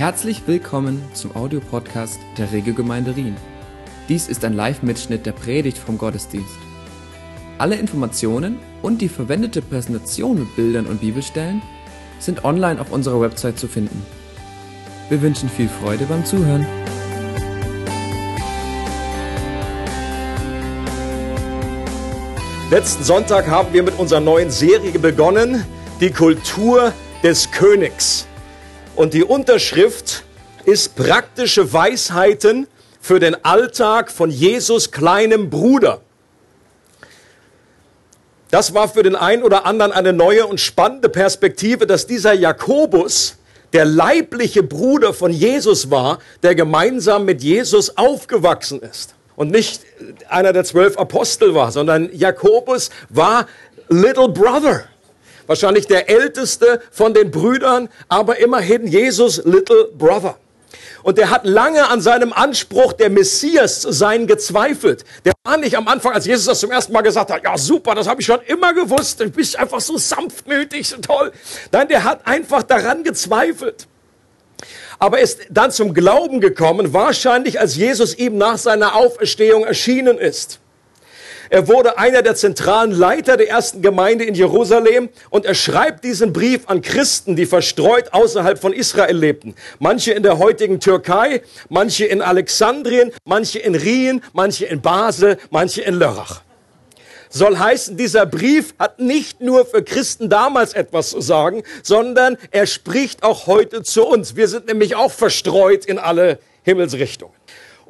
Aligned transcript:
Herzlich 0.00 0.44
willkommen 0.46 1.04
zum 1.12 1.36
Audiopodcast 1.36 2.20
der 2.38 2.50
Regelgemeinde 2.52 3.16
Rien. 3.16 3.36
Dies 4.08 4.28
ist 4.28 4.46
ein 4.46 4.54
Live-Mitschnitt 4.54 5.26
der 5.26 5.32
Predigt 5.32 5.76
vom 5.76 5.98
Gottesdienst. 5.98 6.56
Alle 7.58 7.76
Informationen 7.76 8.58
und 8.80 9.02
die 9.02 9.10
verwendete 9.10 9.60
Präsentation 9.60 10.38
mit 10.38 10.56
Bildern 10.56 10.86
und 10.86 11.02
Bibelstellen 11.02 11.60
sind 12.18 12.46
online 12.46 12.80
auf 12.80 12.90
unserer 12.92 13.20
Website 13.20 13.58
zu 13.58 13.68
finden. 13.68 14.02
Wir 15.10 15.20
wünschen 15.20 15.50
viel 15.50 15.68
Freude 15.68 16.06
beim 16.06 16.24
Zuhören. 16.24 16.66
Letzten 22.70 23.04
Sonntag 23.04 23.48
haben 23.48 23.70
wir 23.74 23.82
mit 23.82 23.98
unserer 23.98 24.20
neuen 24.20 24.50
Serie 24.50 24.98
begonnen, 24.98 25.62
die 26.00 26.10
Kultur 26.10 26.94
des 27.22 27.50
Königs. 27.50 28.29
Und 29.00 29.14
die 29.14 29.24
Unterschrift 29.24 30.24
ist 30.66 30.94
praktische 30.94 31.72
Weisheiten 31.72 32.66
für 33.00 33.18
den 33.18 33.46
Alltag 33.46 34.10
von 34.10 34.28
Jesus 34.28 34.90
kleinem 34.90 35.48
Bruder. 35.48 36.02
Das 38.50 38.74
war 38.74 38.90
für 38.90 39.02
den 39.02 39.16
einen 39.16 39.42
oder 39.42 39.64
anderen 39.64 39.92
eine 39.92 40.12
neue 40.12 40.44
und 40.44 40.60
spannende 40.60 41.08
Perspektive, 41.08 41.86
dass 41.86 42.06
dieser 42.06 42.34
Jakobus 42.34 43.38
der 43.72 43.86
leibliche 43.86 44.62
Bruder 44.62 45.14
von 45.14 45.32
Jesus 45.32 45.90
war, 45.90 46.18
der 46.42 46.54
gemeinsam 46.54 47.24
mit 47.24 47.42
Jesus 47.42 47.96
aufgewachsen 47.96 48.82
ist 48.82 49.14
und 49.34 49.50
nicht 49.50 49.80
einer 50.28 50.52
der 50.52 50.64
zwölf 50.64 50.98
Apostel 50.98 51.54
war, 51.54 51.72
sondern 51.72 52.10
Jakobus 52.12 52.90
war 53.08 53.46
Little 53.88 54.28
Brother. 54.28 54.89
Wahrscheinlich 55.50 55.88
der 55.88 56.08
älteste 56.08 56.80
von 56.92 57.12
den 57.12 57.32
Brüdern, 57.32 57.88
aber 58.08 58.38
immerhin 58.38 58.86
Jesus 58.86 59.42
Little 59.44 59.88
Brother. 59.98 60.36
Und 61.02 61.18
der 61.18 61.30
hat 61.30 61.44
lange 61.44 61.88
an 61.88 62.00
seinem 62.00 62.32
Anspruch, 62.32 62.92
der 62.92 63.10
Messias 63.10 63.80
zu 63.80 63.90
sein, 63.90 64.28
gezweifelt. 64.28 65.04
Der 65.24 65.32
war 65.42 65.56
nicht 65.56 65.76
am 65.76 65.88
Anfang, 65.88 66.12
als 66.12 66.24
Jesus 66.24 66.44
das 66.44 66.60
zum 66.60 66.70
ersten 66.70 66.92
Mal 66.92 67.00
gesagt 67.00 67.32
hat, 67.32 67.42
ja 67.42 67.58
super, 67.58 67.96
das 67.96 68.06
habe 68.06 68.20
ich 68.20 68.26
schon 68.28 68.38
immer 68.46 68.72
gewusst, 68.74 69.18
du 69.18 69.28
bist 69.28 69.58
einfach 69.58 69.80
so 69.80 69.98
sanftmütig, 69.98 70.86
so 70.86 70.98
toll. 70.98 71.32
Nein, 71.72 71.88
der 71.88 72.04
hat 72.04 72.28
einfach 72.28 72.62
daran 72.62 73.02
gezweifelt 73.02 73.88
aber 75.02 75.18
ist 75.18 75.40
dann 75.48 75.70
zum 75.70 75.94
Glauben 75.94 76.40
gekommen, 76.42 76.92
wahrscheinlich 76.92 77.58
als 77.58 77.74
Jesus 77.74 78.16
ihm 78.18 78.36
nach 78.36 78.58
seiner 78.58 78.94
Auferstehung 78.94 79.64
erschienen 79.64 80.18
ist. 80.18 80.60
Er 81.52 81.66
wurde 81.66 81.98
einer 81.98 82.22
der 82.22 82.36
zentralen 82.36 82.92
Leiter 82.92 83.36
der 83.36 83.48
ersten 83.48 83.82
Gemeinde 83.82 84.24
in 84.24 84.36
Jerusalem 84.36 85.08
und 85.30 85.44
er 85.44 85.56
schreibt 85.56 86.04
diesen 86.04 86.32
Brief 86.32 86.68
an 86.68 86.80
Christen, 86.80 87.34
die 87.34 87.44
verstreut 87.44 88.12
außerhalb 88.12 88.56
von 88.56 88.72
Israel 88.72 89.16
lebten. 89.16 89.56
Manche 89.80 90.12
in 90.12 90.22
der 90.22 90.38
heutigen 90.38 90.78
Türkei, 90.78 91.42
manche 91.68 92.04
in 92.04 92.22
Alexandrien, 92.22 93.10
manche 93.24 93.58
in 93.58 93.74
Rien, 93.74 94.22
manche 94.32 94.66
in 94.66 94.80
Basel, 94.80 95.38
manche 95.50 95.82
in 95.82 95.94
Lörrach 95.94 96.42
soll 97.32 97.58
heißen, 97.58 97.96
dieser 97.96 98.26
Brief 98.26 98.74
hat 98.76 98.98
nicht 98.98 99.40
nur 99.40 99.64
für 99.64 99.84
Christen 99.84 100.28
damals 100.28 100.74
etwas 100.74 101.10
zu 101.10 101.20
sagen, 101.20 101.62
sondern 101.82 102.36
er 102.50 102.66
spricht 102.66 103.22
auch 103.22 103.46
heute 103.46 103.84
zu 103.84 104.04
uns. 104.04 104.34
Wir 104.34 104.48
sind 104.48 104.66
nämlich 104.66 104.96
auch 104.96 105.12
verstreut 105.12 105.86
in 105.86 105.98
alle 105.98 106.40
Himmelsrichtungen. 106.64 107.39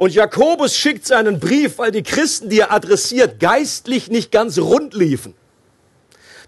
Und 0.00 0.14
Jakobus 0.14 0.74
schickt 0.74 1.06
seinen 1.06 1.40
Brief, 1.40 1.76
weil 1.76 1.90
die 1.90 2.02
Christen, 2.02 2.48
die 2.48 2.60
er 2.60 2.72
adressiert, 2.72 3.38
geistlich 3.38 4.10
nicht 4.10 4.32
ganz 4.32 4.56
rund 4.56 4.94
liefen. 4.94 5.34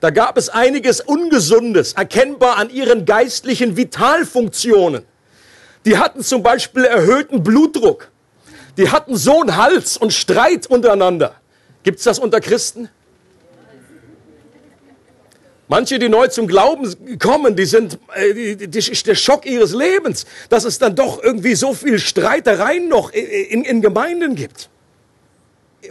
Da 0.01 0.09
gab 0.09 0.39
es 0.39 0.49
einiges 0.49 1.03
Ungesundes, 1.03 1.93
erkennbar 1.93 2.57
an 2.57 2.71
ihren 2.71 3.05
geistlichen 3.05 3.77
Vitalfunktionen. 3.77 5.05
Die 5.85 5.99
hatten 5.99 6.23
zum 6.23 6.43
Beispiel 6.43 6.87
erhöhten 6.87 7.43
Blutdruck. 7.43 8.11
Die 8.79 8.89
hatten 8.89 9.17
so 9.17 9.43
einen 9.43 9.55
Hals 9.55 9.99
und 9.99 10.15
Streit 10.15 10.67
untereinander. 10.67 11.35
Gibt 11.83 11.99
es 11.99 12.05
das 12.05 12.19
unter 12.19 12.41
Christen? 12.41 12.89
Manche, 15.69 15.99
die 15.99 16.09
neu 16.09 16.29
zum 16.29 16.49
Glauben 16.49 17.19
kommen, 17.19 17.57
die 17.57 17.65
sind, 17.65 17.99
äh, 18.15 18.57
die, 18.57 18.69
die, 18.69 19.03
der 19.03 19.15
Schock 19.15 19.47
ihres 19.47 19.73
Lebens, 19.73 20.27
dass 20.49 20.65
es 20.65 20.79
dann 20.79 20.95
doch 20.95 21.23
irgendwie 21.23 21.55
so 21.55 21.73
viel 21.73 21.99
Streitereien 21.99 22.89
noch 22.89 23.13
in, 23.13 23.27
in, 23.27 23.65
in 23.65 23.83
Gemeinden 23.83 24.35
gibt. 24.35 24.69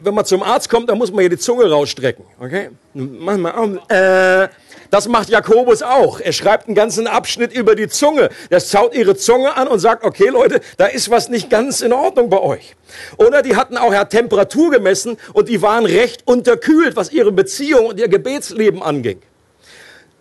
Wenn 0.01 0.13
man 0.13 0.25
zum 0.25 0.43
Arzt 0.43 0.69
kommt, 0.69 0.89
dann 0.89 0.97
muss 0.97 1.11
man 1.11 1.21
hier 1.21 1.29
die 1.29 1.37
Zunge 1.37 1.69
rausstrecken, 1.69 2.23
okay? 2.39 2.69
Manchmal, 2.93 3.79
äh, 3.89 4.47
das 4.89 5.07
macht 5.07 5.29
Jakobus 5.29 5.83
auch. 5.83 6.19
Er 6.19 6.33
schreibt 6.33 6.67
einen 6.67 6.75
ganzen 6.75 7.07
Abschnitt 7.07 7.53
über 7.53 7.75
die 7.75 7.87
Zunge. 7.87 8.29
Er 8.49 8.59
schaut 8.59 8.93
ihre 8.93 9.15
Zunge 9.15 9.55
an 9.55 9.69
und 9.69 9.79
sagt, 9.79 10.03
okay 10.03 10.27
Leute, 10.27 10.59
da 10.77 10.85
ist 10.85 11.09
was 11.09 11.29
nicht 11.29 11.49
ganz 11.49 11.81
in 11.81 11.93
Ordnung 11.93 12.29
bei 12.29 12.39
euch. 12.39 12.75
Oder 13.17 13.41
die 13.41 13.55
hatten 13.55 13.77
auch 13.77 13.93
ja 13.93 14.05
Temperatur 14.05 14.69
gemessen 14.71 15.17
und 15.33 15.47
die 15.47 15.61
waren 15.61 15.85
recht 15.85 16.27
unterkühlt, 16.27 16.97
was 16.97 17.11
ihre 17.11 17.31
Beziehung 17.31 17.85
und 17.85 17.99
ihr 17.99 18.09
Gebetsleben 18.09 18.83
anging. 18.83 19.21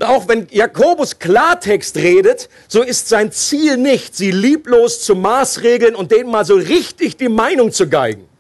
Auch 0.03 0.29
wenn 0.29 0.47
Jakobus 0.51 1.19
Klartext 1.19 1.97
redet, 1.97 2.49
so 2.69 2.83
ist 2.83 3.09
sein 3.09 3.33
Ziel 3.33 3.77
nicht, 3.77 4.17
sie 4.17 4.31
lieblos 4.31 5.03
zu 5.03 5.15
maßregeln 5.15 5.95
und 5.95 6.11
denen 6.11 6.31
mal 6.31 6.45
so 6.45 6.55
richtig 6.55 7.17
die 7.17 7.29
Meinung 7.29 7.73
zu 7.73 7.89
geigen 7.89 8.31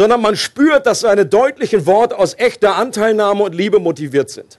sondern 0.00 0.22
man 0.22 0.34
spürt, 0.34 0.86
dass 0.86 1.00
seine 1.00 1.26
deutlichen 1.26 1.84
Worte 1.84 2.18
aus 2.18 2.34
echter 2.38 2.76
Anteilnahme 2.76 3.42
und 3.42 3.54
Liebe 3.54 3.80
motiviert 3.80 4.30
sind. 4.30 4.58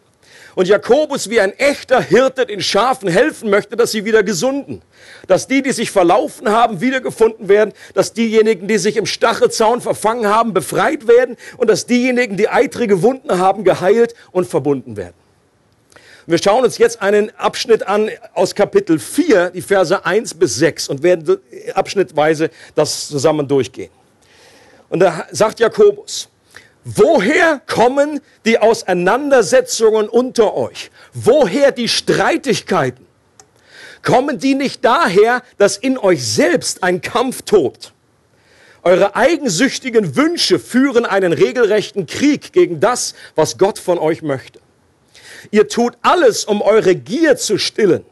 Und 0.54 0.68
Jakobus 0.68 1.32
wie 1.32 1.40
ein 1.40 1.52
echter 1.58 2.00
Hirte 2.00 2.46
den 2.46 2.62
Schafen 2.62 3.10
helfen 3.10 3.50
möchte, 3.50 3.76
dass 3.76 3.92
sie 3.92 4.06
wieder 4.06 4.22
gesunden. 4.22 4.84
Dass 5.26 5.48
die, 5.48 5.64
die 5.64 5.72
sich 5.72 5.90
verlaufen 5.90 6.50
haben, 6.50 6.80
wiedergefunden 6.80 7.50
werden. 7.50 7.74
Dass 7.96 8.14
diejenigen, 8.14 8.68
die 8.68 8.78
sich 8.78 8.98
im 8.98 9.08
Stachelzaun 9.08 9.82
verfangen 9.82 10.28
haben, 10.28 10.54
befreit 10.54 11.08
werden. 11.08 11.38
Und 11.58 11.72
dass 11.72 11.88
diejenigen, 11.88 12.38
die 12.38 12.50
eitrige 12.50 13.02
Wunden 13.02 13.40
haben, 13.40 13.64
geheilt 13.64 14.14
und 14.32 14.46
verbunden 14.46 14.98
werden. 14.98 15.21
Wir 16.28 16.38
schauen 16.38 16.64
uns 16.64 16.78
jetzt 16.78 17.02
einen 17.02 17.36
Abschnitt 17.38 17.88
an 17.88 18.10
aus 18.34 18.54
Kapitel 18.54 19.00
4, 19.00 19.50
die 19.50 19.62
Verse 19.62 20.06
1 20.06 20.36
bis 20.36 20.56
6 20.56 20.90
und 20.90 21.02
werden 21.02 21.38
abschnittweise 21.74 22.52
das 22.76 23.08
zusammen 23.08 23.48
durchgehen. 23.48 23.90
Und 24.90 25.00
da 25.00 25.26
sagt 25.32 25.60
Jakobus, 25.60 26.30
Woher 26.84 27.62
kommen 27.68 28.22
die 28.44 28.58
Auseinandersetzungen 28.58 30.10
unter 30.10 30.56
euch? 30.56 30.90
Woher 31.14 31.72
die 31.72 31.88
Streitigkeiten? 31.88 33.06
Kommen 34.02 34.40
die 34.40 34.56
nicht 34.56 34.84
daher, 34.84 35.44
dass 35.60 35.78
in 35.78 36.00
euch 36.00 36.26
selbst 36.26 36.84
ein 36.84 37.02
Kampf 37.02 37.44
tobt? 37.44 37.94
Eure 38.82 39.16
eigensüchtigen 39.16 40.16
Wünsche 40.16 40.58
führen 40.58 41.06
einen 41.06 41.34
regelrechten 41.34 42.08
Krieg 42.08 42.52
gegen 42.52 42.80
das, 42.80 43.14
was 43.36 43.60
Gott 43.60 43.78
von 43.78 44.00
euch 44.00 44.24
möchte. 44.24 44.60
Ihr 45.50 45.68
tut 45.68 45.98
alles, 46.02 46.46
um 46.46 46.62
eure 46.62 46.96
Gier 46.96 47.38
zu 47.38 47.58
stillen 47.58 48.06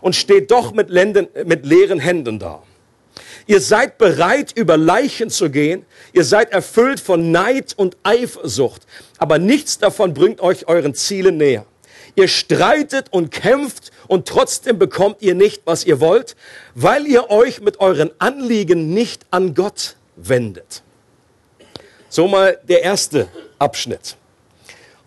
und 0.00 0.14
steht 0.14 0.50
doch 0.50 0.72
mit, 0.72 0.90
Länden, 0.90 1.28
mit 1.44 1.66
leeren 1.66 1.98
Händen 1.98 2.38
da. 2.38 2.62
Ihr 3.48 3.60
seid 3.60 3.98
bereit, 3.98 4.52
über 4.56 4.76
Leichen 4.76 5.30
zu 5.30 5.50
gehen. 5.50 5.86
Ihr 6.12 6.24
seid 6.24 6.52
erfüllt 6.52 7.00
von 7.00 7.30
Neid 7.30 7.74
und 7.76 7.96
Eifersucht. 8.02 8.82
Aber 9.18 9.38
nichts 9.38 9.78
davon 9.78 10.14
bringt 10.14 10.40
euch 10.40 10.68
euren 10.68 10.94
Zielen 10.94 11.36
näher. 11.36 11.64
Ihr 12.16 12.28
streitet 12.28 13.06
und 13.10 13.30
kämpft 13.30 13.92
und 14.08 14.26
trotzdem 14.26 14.78
bekommt 14.78 15.20
ihr 15.20 15.34
nicht, 15.34 15.62
was 15.64 15.84
ihr 15.84 16.00
wollt, 16.00 16.34
weil 16.74 17.06
ihr 17.06 17.30
euch 17.30 17.60
mit 17.60 17.78
euren 17.78 18.10
Anliegen 18.18 18.94
nicht 18.94 19.26
an 19.30 19.54
Gott 19.54 19.96
wendet. 20.16 20.82
So 22.08 22.26
mal 22.26 22.58
der 22.68 22.82
erste 22.82 23.28
Abschnitt. 23.58 24.16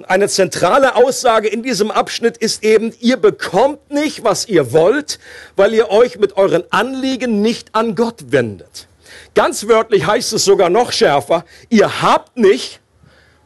Eine 0.07 0.29
zentrale 0.29 0.95
Aussage 0.95 1.49
in 1.49 1.61
diesem 1.61 1.91
Abschnitt 1.91 2.37
ist 2.37 2.63
eben, 2.63 2.93
ihr 2.99 3.17
bekommt 3.17 3.91
nicht, 3.91 4.23
was 4.23 4.47
ihr 4.47 4.71
wollt, 4.71 5.19
weil 5.55 5.73
ihr 5.73 5.89
euch 5.89 6.17
mit 6.17 6.37
euren 6.37 6.63
Anliegen 6.69 7.41
nicht 7.41 7.75
an 7.75 7.95
Gott 7.95 8.31
wendet. 8.31 8.87
Ganz 9.35 9.67
wörtlich 9.67 10.07
heißt 10.07 10.31
es 10.33 10.45
sogar 10.45 10.69
noch 10.69 10.91
schärfer, 10.91 11.43
ihr 11.69 12.01
habt 12.01 12.37
nicht, 12.37 12.79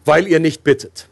weil 0.05 0.27
ihr 0.27 0.39
nicht 0.39 0.63
bittet. 0.63 1.07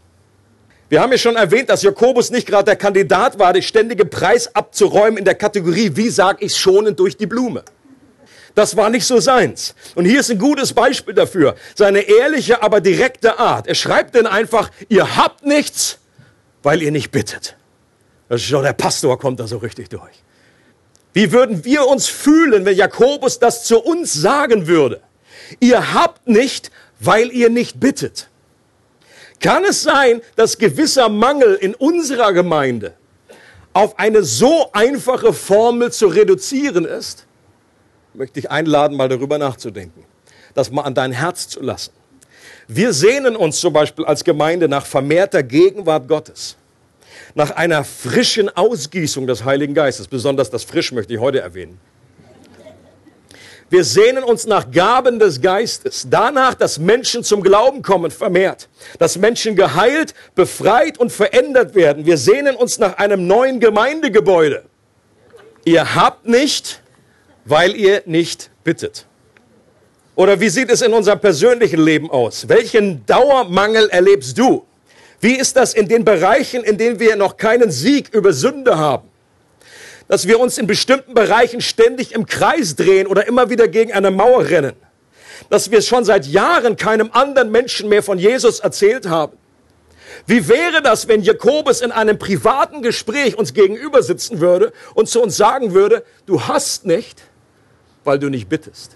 Wir 0.89 1.01
haben 1.01 1.11
ja 1.11 1.17
schon 1.17 1.37
erwähnt, 1.37 1.69
dass 1.69 1.81
Jakobus 1.81 2.31
nicht 2.31 2.45
gerade 2.45 2.65
der 2.65 2.75
Kandidat 2.75 3.39
war, 3.39 3.53
den 3.53 3.63
ständigen 3.63 4.09
Preis 4.09 4.53
abzuräumen 4.53 5.17
in 5.17 5.25
der 5.25 5.35
Kategorie, 5.35 5.91
wie 5.95 6.09
sag 6.09 6.41
ich 6.41 6.55
schonend 6.55 6.99
durch 6.99 7.17
die 7.17 7.25
Blume. 7.25 7.63
Das 8.55 8.75
war 8.75 8.89
nicht 8.89 9.05
so 9.05 9.19
seins. 9.19 9.75
Und 9.95 10.05
hier 10.05 10.19
ist 10.19 10.29
ein 10.29 10.39
gutes 10.39 10.73
Beispiel 10.73 11.13
dafür. 11.13 11.55
Seine 11.75 12.01
ehrliche, 12.01 12.61
aber 12.61 12.81
direkte 12.81 13.39
Art. 13.39 13.67
Er 13.67 13.75
schreibt 13.75 14.15
denn 14.15 14.27
einfach, 14.27 14.71
ihr 14.89 15.15
habt 15.15 15.45
nichts, 15.45 15.99
weil 16.63 16.81
ihr 16.81 16.91
nicht 16.91 17.11
bittet. 17.11 17.55
Das 18.27 18.41
ist 18.41 18.47
schon 18.47 18.63
der 18.63 18.73
Pastor 18.73 19.17
kommt 19.17 19.39
da 19.39 19.47
so 19.47 19.57
richtig 19.57 19.89
durch. 19.89 20.23
Wie 21.13 21.31
würden 21.31 21.65
wir 21.65 21.87
uns 21.87 22.07
fühlen, 22.07 22.65
wenn 22.65 22.75
Jakobus 22.75 23.39
das 23.39 23.65
zu 23.65 23.79
uns 23.79 24.13
sagen 24.13 24.67
würde? 24.67 25.01
Ihr 25.59 25.93
habt 25.93 26.27
nicht, 26.27 26.71
weil 26.99 27.31
ihr 27.31 27.49
nicht 27.49 27.79
bittet. 27.79 28.29
Kann 29.39 29.65
es 29.65 29.81
sein, 29.83 30.21
dass 30.35 30.57
gewisser 30.57 31.09
Mangel 31.09 31.55
in 31.55 31.73
unserer 31.75 32.31
Gemeinde 32.31 32.93
auf 33.73 33.97
eine 33.97 34.23
so 34.23 34.69
einfache 34.73 35.33
Formel 35.33 35.91
zu 35.91 36.07
reduzieren 36.07 36.85
ist, 36.85 37.25
möchte 38.13 38.39
ich 38.39 38.51
einladen, 38.51 38.97
mal 38.97 39.09
darüber 39.09 39.37
nachzudenken, 39.37 40.03
das 40.53 40.71
mal 40.71 40.83
an 40.83 40.93
dein 40.93 41.11
Herz 41.11 41.47
zu 41.47 41.61
lassen. 41.61 41.91
Wir 42.67 42.93
sehnen 42.93 43.35
uns 43.35 43.59
zum 43.59 43.73
Beispiel 43.73 44.05
als 44.05 44.23
Gemeinde 44.23 44.67
nach 44.67 44.85
vermehrter 44.85 45.43
Gegenwart 45.43 46.07
Gottes, 46.07 46.55
nach 47.35 47.51
einer 47.51 47.83
frischen 47.83 48.49
Ausgießung 48.49 49.27
des 49.27 49.43
Heiligen 49.43 49.73
Geistes. 49.73 50.07
Besonders 50.07 50.49
das 50.49 50.63
Frisch 50.63 50.91
möchte 50.91 51.13
ich 51.13 51.19
heute 51.19 51.39
erwähnen. 51.41 51.79
Wir 53.71 53.85
sehnen 53.85 54.25
uns 54.25 54.45
nach 54.45 54.69
Gaben 54.69 55.17
des 55.17 55.39
Geistes, 55.39 56.05
danach, 56.09 56.55
dass 56.55 56.77
Menschen 56.77 57.23
zum 57.23 57.41
Glauben 57.41 57.81
kommen, 57.81 58.11
vermehrt, 58.11 58.67
dass 58.99 59.17
Menschen 59.17 59.55
geheilt, 59.55 60.13
befreit 60.35 60.97
und 60.97 61.09
verändert 61.09 61.73
werden. 61.73 62.05
Wir 62.05 62.17
sehnen 62.17 62.57
uns 62.57 62.79
nach 62.79 62.97
einem 62.97 63.27
neuen 63.27 63.61
Gemeindegebäude. 63.61 64.65
Ihr 65.63 65.95
habt 65.95 66.25
nicht, 66.25 66.81
weil 67.45 67.75
ihr 67.75 68.03
nicht 68.05 68.49
bittet. 68.63 69.05
Oder 70.15 70.39
wie 70.39 70.49
sieht 70.49 70.69
es 70.69 70.81
in 70.81 70.93
unserem 70.93 71.19
persönlichen 71.19 71.83
Leben 71.83 72.11
aus? 72.11 72.47
Welchen 72.47 73.05
Dauermangel 73.05 73.89
erlebst 73.89 74.37
du? 74.37 74.65
Wie 75.19 75.35
ist 75.35 75.55
das 75.55 75.73
in 75.73 75.87
den 75.87 76.03
Bereichen, 76.03 76.63
in 76.63 76.77
denen 76.77 76.99
wir 76.99 77.15
noch 77.15 77.37
keinen 77.37 77.71
Sieg 77.71 78.13
über 78.13 78.33
Sünde 78.33 78.77
haben? 78.77 79.11
dass 80.11 80.27
wir 80.27 80.41
uns 80.41 80.57
in 80.57 80.67
bestimmten 80.67 81.13
Bereichen 81.13 81.61
ständig 81.61 82.11
im 82.13 82.25
Kreis 82.25 82.75
drehen 82.75 83.07
oder 83.07 83.29
immer 83.29 83.49
wieder 83.49 83.69
gegen 83.69 83.93
eine 83.93 84.11
Mauer 84.11 84.43
rennen. 84.49 84.75
Dass 85.49 85.71
wir 85.71 85.81
schon 85.81 86.03
seit 86.03 86.25
Jahren 86.25 86.75
keinem 86.75 87.11
anderen 87.13 87.49
Menschen 87.49 87.87
mehr 87.87 88.03
von 88.03 88.19
Jesus 88.19 88.59
erzählt 88.59 89.07
haben. 89.07 89.37
Wie 90.27 90.49
wäre 90.49 90.81
das, 90.81 91.07
wenn 91.07 91.21
Jakobus 91.21 91.79
in 91.79 91.93
einem 91.93 92.19
privaten 92.19 92.81
Gespräch 92.81 93.37
uns 93.37 93.53
gegenüber 93.53 94.03
sitzen 94.03 94.41
würde 94.41 94.73
und 94.95 95.07
zu 95.07 95.21
uns 95.21 95.37
sagen 95.37 95.73
würde, 95.73 96.03
du 96.25 96.41
hast 96.41 96.85
nicht, 96.85 97.21
weil 98.03 98.19
du 98.19 98.29
nicht 98.29 98.49
bittest? 98.49 98.95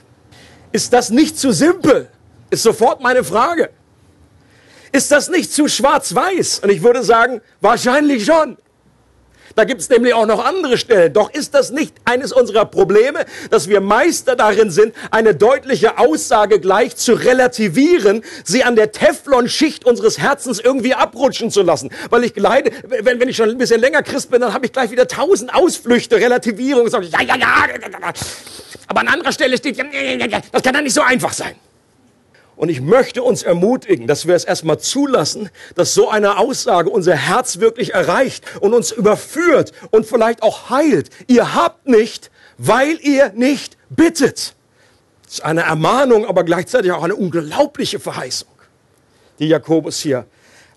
Ist 0.72 0.94
das 0.94 1.10
nicht 1.10 1.38
zu 1.38 1.52
simpel? 1.52 2.10
Ist 2.50 2.64
sofort 2.64 3.02
meine 3.02 3.24
Frage. 3.24 3.70
Ist 4.92 5.12
das 5.12 5.30
nicht 5.30 5.52
zu 5.52 5.68
schwarz-weiß? 5.68 6.60
Und 6.60 6.70
ich 6.70 6.82
würde 6.82 7.04
sagen, 7.04 7.42
wahrscheinlich 7.62 8.26
schon. 8.26 8.58
Da 9.56 9.64
gibt 9.64 9.80
es 9.80 9.90
nämlich 9.90 10.14
auch 10.14 10.26
noch 10.26 10.44
andere 10.44 10.78
Stellen. 10.78 11.14
Doch 11.14 11.34
ist 11.34 11.54
das 11.54 11.72
nicht 11.72 11.96
eines 12.04 12.34
unserer 12.34 12.66
Probleme, 12.66 13.26
dass 13.50 13.70
wir 13.70 13.80
Meister 13.80 14.36
darin 14.36 14.70
sind, 14.70 14.94
eine 15.12 15.34
deutliche 15.34 15.98
Aussage 15.98 16.60
gleich 16.60 16.98
zu 16.98 17.14
relativieren, 17.14 18.22
sie 18.44 18.66
an 18.66 18.76
der 18.76 18.92
Teflonschicht 18.92 19.86
unseres 19.86 20.20
Herzens 20.20 20.60
irgendwie 20.60 20.94
abrutschen 20.94 21.52
zu 21.52 21.62
lassen. 21.62 21.90
Weil 22.10 22.26
ich 22.26 22.36
leide, 22.36 22.72
wenn, 22.86 23.22
wenn 23.22 23.30
ich 23.30 23.38
schon 23.38 23.50
ein 23.50 23.58
bisschen 23.58 23.80
länger 23.80 24.04
Christ 24.04 24.30
bin, 24.30 24.42
dann 24.42 24.54
habe 24.54 24.66
ich 24.66 24.74
gleich 24.74 24.92
wieder 24.92 25.08
tausend 25.08 25.54
Ausflüchte, 25.54 26.18
Relativierung. 26.18 26.90
Sag 26.90 27.04
ich, 27.04 27.12
ja, 27.12 27.22
ja, 27.22 27.36
ja. 27.38 28.14
Aber 28.88 29.02
an 29.02 29.08
anderer 29.08 29.32
Stelle 29.32 29.58
steht, 29.58 29.80
das 29.80 30.64
kann 30.64 30.74
doch 30.74 30.82
nicht 30.82 30.94
so 30.94 31.02
einfach 31.02 31.32
sein. 31.32 31.56
Und 32.56 32.70
ich 32.70 32.82
möchte 32.82 33.22
uns 33.22 33.44
ermutigen, 33.44 34.08
dass 34.08 34.28
wir 34.28 34.36
es 34.36 34.46
erstmal 34.46 34.80
zulassen, 34.80 35.50
dass 35.76 35.94
so 35.94 36.10
eine 36.10 36.38
Aussage 36.38 36.90
unser 36.90 37.16
Herz 37.16 37.60
wirklich 37.60 37.94
erreicht 37.94 38.46
und 38.62 38.74
uns 38.74 38.92
überführt 38.92 39.74
und 39.92 40.06
vielleicht 40.06 40.42
auch 40.42 40.70
heilt. 40.70 41.10
Ihr 41.28 41.54
habt 41.54 41.88
nicht, 41.88 42.32
weil 42.58 42.98
ihr 43.02 43.32
nicht 43.34 43.78
bittet. 43.90 44.56
Das 45.26 45.36
ist 45.36 45.44
eine 45.44 45.64
Ermahnung, 45.64 46.26
aber 46.26 46.44
gleichzeitig 46.44 46.92
auch 46.92 47.04
eine 47.04 47.16
unglaubliche 47.16 48.00
Verheißung, 48.00 48.50
die 49.40 49.48
Jakobus 49.48 50.00
hier 50.00 50.26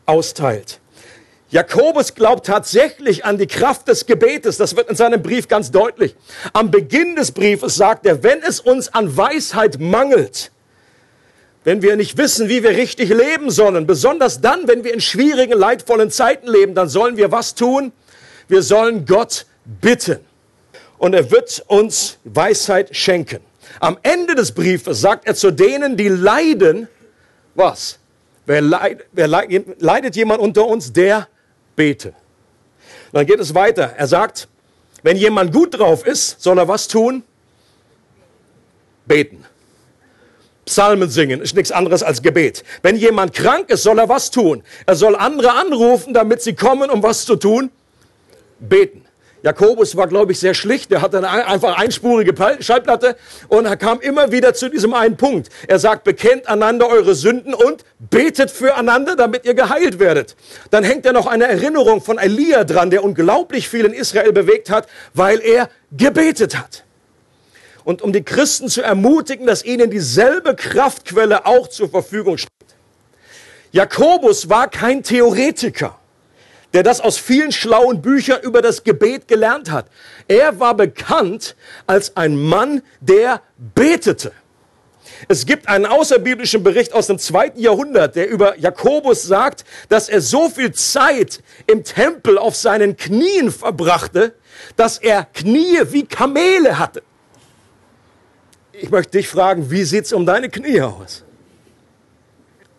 austeilt. 0.06 0.80
Jakobus 1.50 2.14
glaubt 2.14 2.44
tatsächlich 2.44 3.24
an 3.24 3.38
die 3.38 3.46
Kraft 3.46 3.88
des 3.88 4.04
Gebetes. 4.04 4.58
Das 4.58 4.76
wird 4.76 4.90
in 4.90 4.96
seinem 4.96 5.22
Brief 5.22 5.48
ganz 5.48 5.70
deutlich. 5.70 6.14
Am 6.52 6.70
Beginn 6.70 7.16
des 7.16 7.32
Briefes 7.32 7.76
sagt 7.76 8.04
er, 8.04 8.22
wenn 8.22 8.42
es 8.42 8.60
uns 8.60 8.92
an 8.92 9.16
Weisheit 9.16 9.80
mangelt, 9.80 10.50
wenn 11.68 11.82
wir 11.82 11.96
nicht 11.96 12.16
wissen, 12.16 12.48
wie 12.48 12.62
wir 12.62 12.70
richtig 12.70 13.10
leben 13.10 13.50
sollen, 13.50 13.86
besonders 13.86 14.40
dann, 14.40 14.66
wenn 14.66 14.84
wir 14.84 14.94
in 14.94 15.02
schwierigen, 15.02 15.52
leidvollen 15.52 16.10
Zeiten 16.10 16.48
leben, 16.48 16.74
dann 16.74 16.88
sollen 16.88 17.18
wir 17.18 17.30
was 17.30 17.54
tun? 17.54 17.92
Wir 18.48 18.62
sollen 18.62 19.04
Gott 19.04 19.44
bitten. 19.66 20.20
Und 20.96 21.12
er 21.12 21.30
wird 21.30 21.62
uns 21.66 22.16
Weisheit 22.24 22.96
schenken. 22.96 23.40
Am 23.80 23.98
Ende 24.02 24.34
des 24.34 24.52
Briefes 24.52 25.02
sagt 25.02 25.26
er 25.26 25.34
zu 25.34 25.50
denen, 25.50 25.98
die 25.98 26.08
leiden, 26.08 26.88
was? 27.54 27.98
Wer, 28.46 28.62
leid, 28.62 29.04
wer 29.12 29.28
leid, 29.28 29.66
leidet 29.78 30.16
jemand 30.16 30.40
unter 30.40 30.66
uns, 30.66 30.90
der 30.90 31.28
bete. 31.76 32.14
Dann 33.12 33.26
geht 33.26 33.40
es 33.40 33.54
weiter. 33.54 33.92
Er 33.94 34.06
sagt, 34.06 34.48
wenn 35.02 35.18
jemand 35.18 35.52
gut 35.52 35.78
drauf 35.78 36.06
ist, 36.06 36.40
soll 36.40 36.56
er 36.56 36.66
was 36.66 36.88
tun? 36.88 37.24
Beten. 39.04 39.44
Psalmen 40.68 41.08
singen 41.08 41.40
ist 41.40 41.56
nichts 41.56 41.72
anderes 41.72 42.02
als 42.02 42.20
Gebet. 42.20 42.62
Wenn 42.82 42.94
jemand 42.94 43.32
krank 43.32 43.70
ist, 43.70 43.82
soll 43.82 43.98
er 43.98 44.08
was 44.08 44.30
tun? 44.30 44.62
Er 44.84 44.96
soll 44.96 45.16
andere 45.16 45.54
anrufen, 45.54 46.12
damit 46.12 46.42
sie 46.42 46.54
kommen, 46.54 46.90
um 46.90 47.02
was 47.02 47.24
zu 47.24 47.36
tun? 47.36 47.70
Beten. 48.60 49.04
Jakobus 49.42 49.96
war, 49.96 50.08
glaube 50.08 50.32
ich, 50.32 50.40
sehr 50.40 50.52
schlicht. 50.52 50.92
Er 50.92 51.00
hatte 51.00 51.18
eine 51.18 51.46
einfach 51.46 51.78
einspurige 51.78 52.34
Schallplatte 52.60 53.16
und 53.48 53.64
er 53.64 53.76
kam 53.78 54.00
immer 54.00 54.30
wieder 54.30 54.52
zu 54.52 54.68
diesem 54.68 54.92
einen 54.92 55.16
Punkt. 55.16 55.48
Er 55.68 55.78
sagt, 55.78 56.04
bekennt 56.04 56.48
einander 56.48 56.88
eure 56.88 57.14
Sünden 57.14 57.54
und 57.54 57.84
betet 57.98 58.50
füreinander, 58.50 59.16
damit 59.16 59.46
ihr 59.46 59.54
geheilt 59.54 59.98
werdet. 60.00 60.36
Dann 60.70 60.84
hängt 60.84 61.06
er 61.06 61.14
noch 61.14 61.26
eine 61.26 61.46
Erinnerung 61.46 62.02
von 62.02 62.18
Elia 62.18 62.64
dran, 62.64 62.90
der 62.90 63.04
unglaublich 63.04 63.68
viel 63.68 63.86
in 63.86 63.94
Israel 63.94 64.32
bewegt 64.32 64.68
hat, 64.68 64.86
weil 65.14 65.40
er 65.40 65.70
gebetet 65.92 66.58
hat 66.58 66.84
und 67.84 68.02
um 68.02 68.12
die 68.12 68.22
Christen 68.22 68.68
zu 68.68 68.82
ermutigen, 68.82 69.46
dass 69.46 69.64
ihnen 69.64 69.90
dieselbe 69.90 70.54
Kraftquelle 70.54 71.46
auch 71.46 71.68
zur 71.68 71.88
Verfügung 71.88 72.38
steht. 72.38 72.52
Jakobus 73.72 74.48
war 74.48 74.68
kein 74.68 75.02
Theoretiker, 75.02 75.98
der 76.72 76.82
das 76.82 77.00
aus 77.00 77.18
vielen 77.18 77.52
schlauen 77.52 78.00
Büchern 78.02 78.40
über 78.42 78.62
das 78.62 78.82
Gebet 78.84 79.28
gelernt 79.28 79.70
hat. 79.70 79.86
Er 80.26 80.58
war 80.60 80.74
bekannt 80.74 81.56
als 81.86 82.16
ein 82.16 82.36
Mann, 82.36 82.82
der 83.00 83.42
betete. 83.56 84.32
Es 85.26 85.46
gibt 85.46 85.68
einen 85.68 85.86
außerbiblischen 85.86 86.62
Bericht 86.62 86.92
aus 86.92 87.08
dem 87.08 87.18
zweiten 87.18 87.58
Jahrhundert, 87.58 88.14
der 88.14 88.28
über 88.28 88.58
Jakobus 88.58 89.22
sagt, 89.22 89.64
dass 89.88 90.08
er 90.08 90.20
so 90.20 90.48
viel 90.48 90.72
Zeit 90.72 91.42
im 91.66 91.82
Tempel 91.82 92.38
auf 92.38 92.54
seinen 92.54 92.96
Knien 92.96 93.50
verbrachte, 93.50 94.34
dass 94.76 94.98
er 94.98 95.24
Knie 95.24 95.80
wie 95.90 96.04
Kamele 96.04 96.78
hatte. 96.78 97.02
Ich 98.80 98.90
möchte 98.90 99.18
dich 99.18 99.28
fragen, 99.28 99.68
wie 99.70 99.82
sieht's 99.82 100.12
um 100.12 100.24
deine 100.24 100.48
Knie 100.48 100.80
aus? 100.80 101.24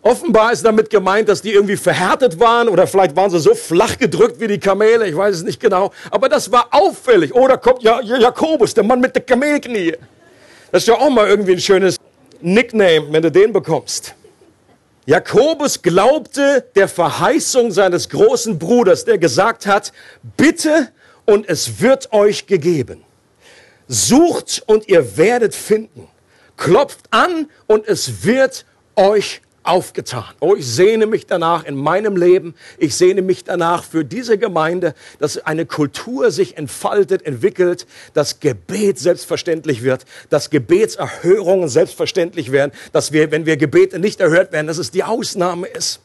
Offenbar 0.01 0.53
ist 0.53 0.63
damit 0.63 0.89
gemeint, 0.89 1.27
dass 1.27 1.41
die 1.41 1.51
irgendwie 1.51 1.75
verhärtet 1.75 2.39
waren 2.39 2.69
oder 2.69 2.87
vielleicht 2.87 3.17
waren 3.17 3.29
sie 3.29 3.39
so 3.39 3.53
flach 3.53 3.97
gedrückt 3.97 4.39
wie 4.39 4.47
die 4.47 4.59
Kamele, 4.59 5.05
ich 5.05 5.15
weiß 5.15 5.35
es 5.35 5.43
nicht 5.43 5.59
genau. 5.59 5.91
Aber 6.09 6.29
das 6.29 6.49
war 6.53 6.69
auffällig. 6.71 7.35
Oder 7.35 7.57
kommt 7.57 7.83
ja, 7.83 7.99
Jakobus, 7.99 8.73
der 8.73 8.85
Mann 8.85 9.01
mit 9.01 9.13
der 9.13 9.23
Kamelknie. 9.23 9.97
Das 10.71 10.83
ist 10.83 10.87
ja 10.87 10.95
auch 10.95 11.09
mal 11.09 11.27
irgendwie 11.27 11.51
ein 11.51 11.59
schönes 11.59 11.97
Nickname, 12.39 13.07
wenn 13.11 13.21
du 13.21 13.29
den 13.29 13.51
bekommst. 13.51 14.15
Jakobus 15.05 15.81
glaubte 15.81 16.65
der 16.75 16.87
Verheißung 16.87 17.71
seines 17.71 18.07
großen 18.07 18.57
Bruders, 18.57 19.03
der 19.03 19.17
gesagt 19.17 19.65
hat, 19.65 19.91
bitte 20.37 20.93
und 21.25 21.49
es 21.49 21.81
wird 21.81 22.13
euch 22.13 22.47
gegeben. 22.47 23.03
Sucht 23.89 24.61
und 24.67 24.87
ihr 24.87 25.17
werdet 25.17 25.55
finden. 25.55 26.07
Klopft 26.57 27.07
an 27.09 27.49
und 27.65 27.87
es 27.87 28.23
wird 28.23 28.65
euch 28.95 29.41
aufgetan. 29.63 30.25
Oh, 30.39 30.55
ich 30.55 30.67
sehne 30.67 31.07
mich 31.07 31.25
danach 31.25 31.63
in 31.63 31.75
meinem 31.75 32.15
Leben. 32.15 32.53
Ich 32.77 32.95
sehne 32.95 33.23
mich 33.23 33.43
danach 33.43 33.83
für 33.83 34.05
diese 34.05 34.37
Gemeinde, 34.37 34.93
dass 35.17 35.43
eine 35.43 35.65
Kultur 35.65 36.29
sich 36.29 36.55
entfaltet, 36.55 37.25
entwickelt, 37.25 37.87
dass 38.13 38.39
Gebet 38.39 38.99
selbstverständlich 38.99 39.83
wird, 39.83 40.05
dass 40.29 40.51
Gebetserhörungen 40.51 41.67
selbstverständlich 41.67 42.51
werden, 42.51 42.71
dass 42.91 43.11
wir, 43.11 43.31
wenn 43.31 43.47
wir 43.47 43.57
Gebete 43.57 43.97
nicht 43.97 44.21
erhört 44.21 44.51
werden, 44.51 44.67
dass 44.67 44.77
es 44.77 44.91
die 44.91 45.03
Ausnahme 45.03 45.67
ist. 45.67 46.01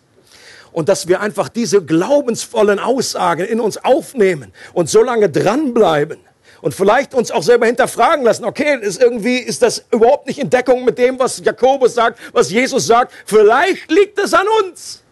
Und 0.72 0.88
dass 0.88 1.06
wir 1.06 1.20
einfach 1.20 1.48
diese 1.50 1.84
glaubensvollen 1.84 2.80
Aussagen 2.80 3.44
in 3.44 3.60
uns 3.60 3.76
aufnehmen 3.76 4.52
und 4.72 4.88
so 4.88 5.02
lange 5.02 5.28
dranbleiben 5.28 6.18
und 6.64 6.74
vielleicht 6.74 7.12
uns 7.12 7.30
auch 7.30 7.42
selber 7.42 7.66
hinterfragen 7.66 8.24
lassen, 8.24 8.46
okay, 8.46 8.78
ist 8.80 8.98
irgendwie, 8.98 9.36
ist 9.36 9.60
das 9.60 9.84
überhaupt 9.90 10.26
nicht 10.26 10.38
in 10.38 10.48
Deckung 10.48 10.82
mit 10.82 10.96
dem, 10.96 11.18
was 11.18 11.42
Jakobus 11.44 11.92
sagt, 11.92 12.18
was 12.32 12.50
Jesus 12.50 12.86
sagt? 12.86 13.12
Vielleicht 13.26 13.90
liegt 13.90 14.18
es 14.18 14.32
an 14.32 14.46
uns. 14.62 15.02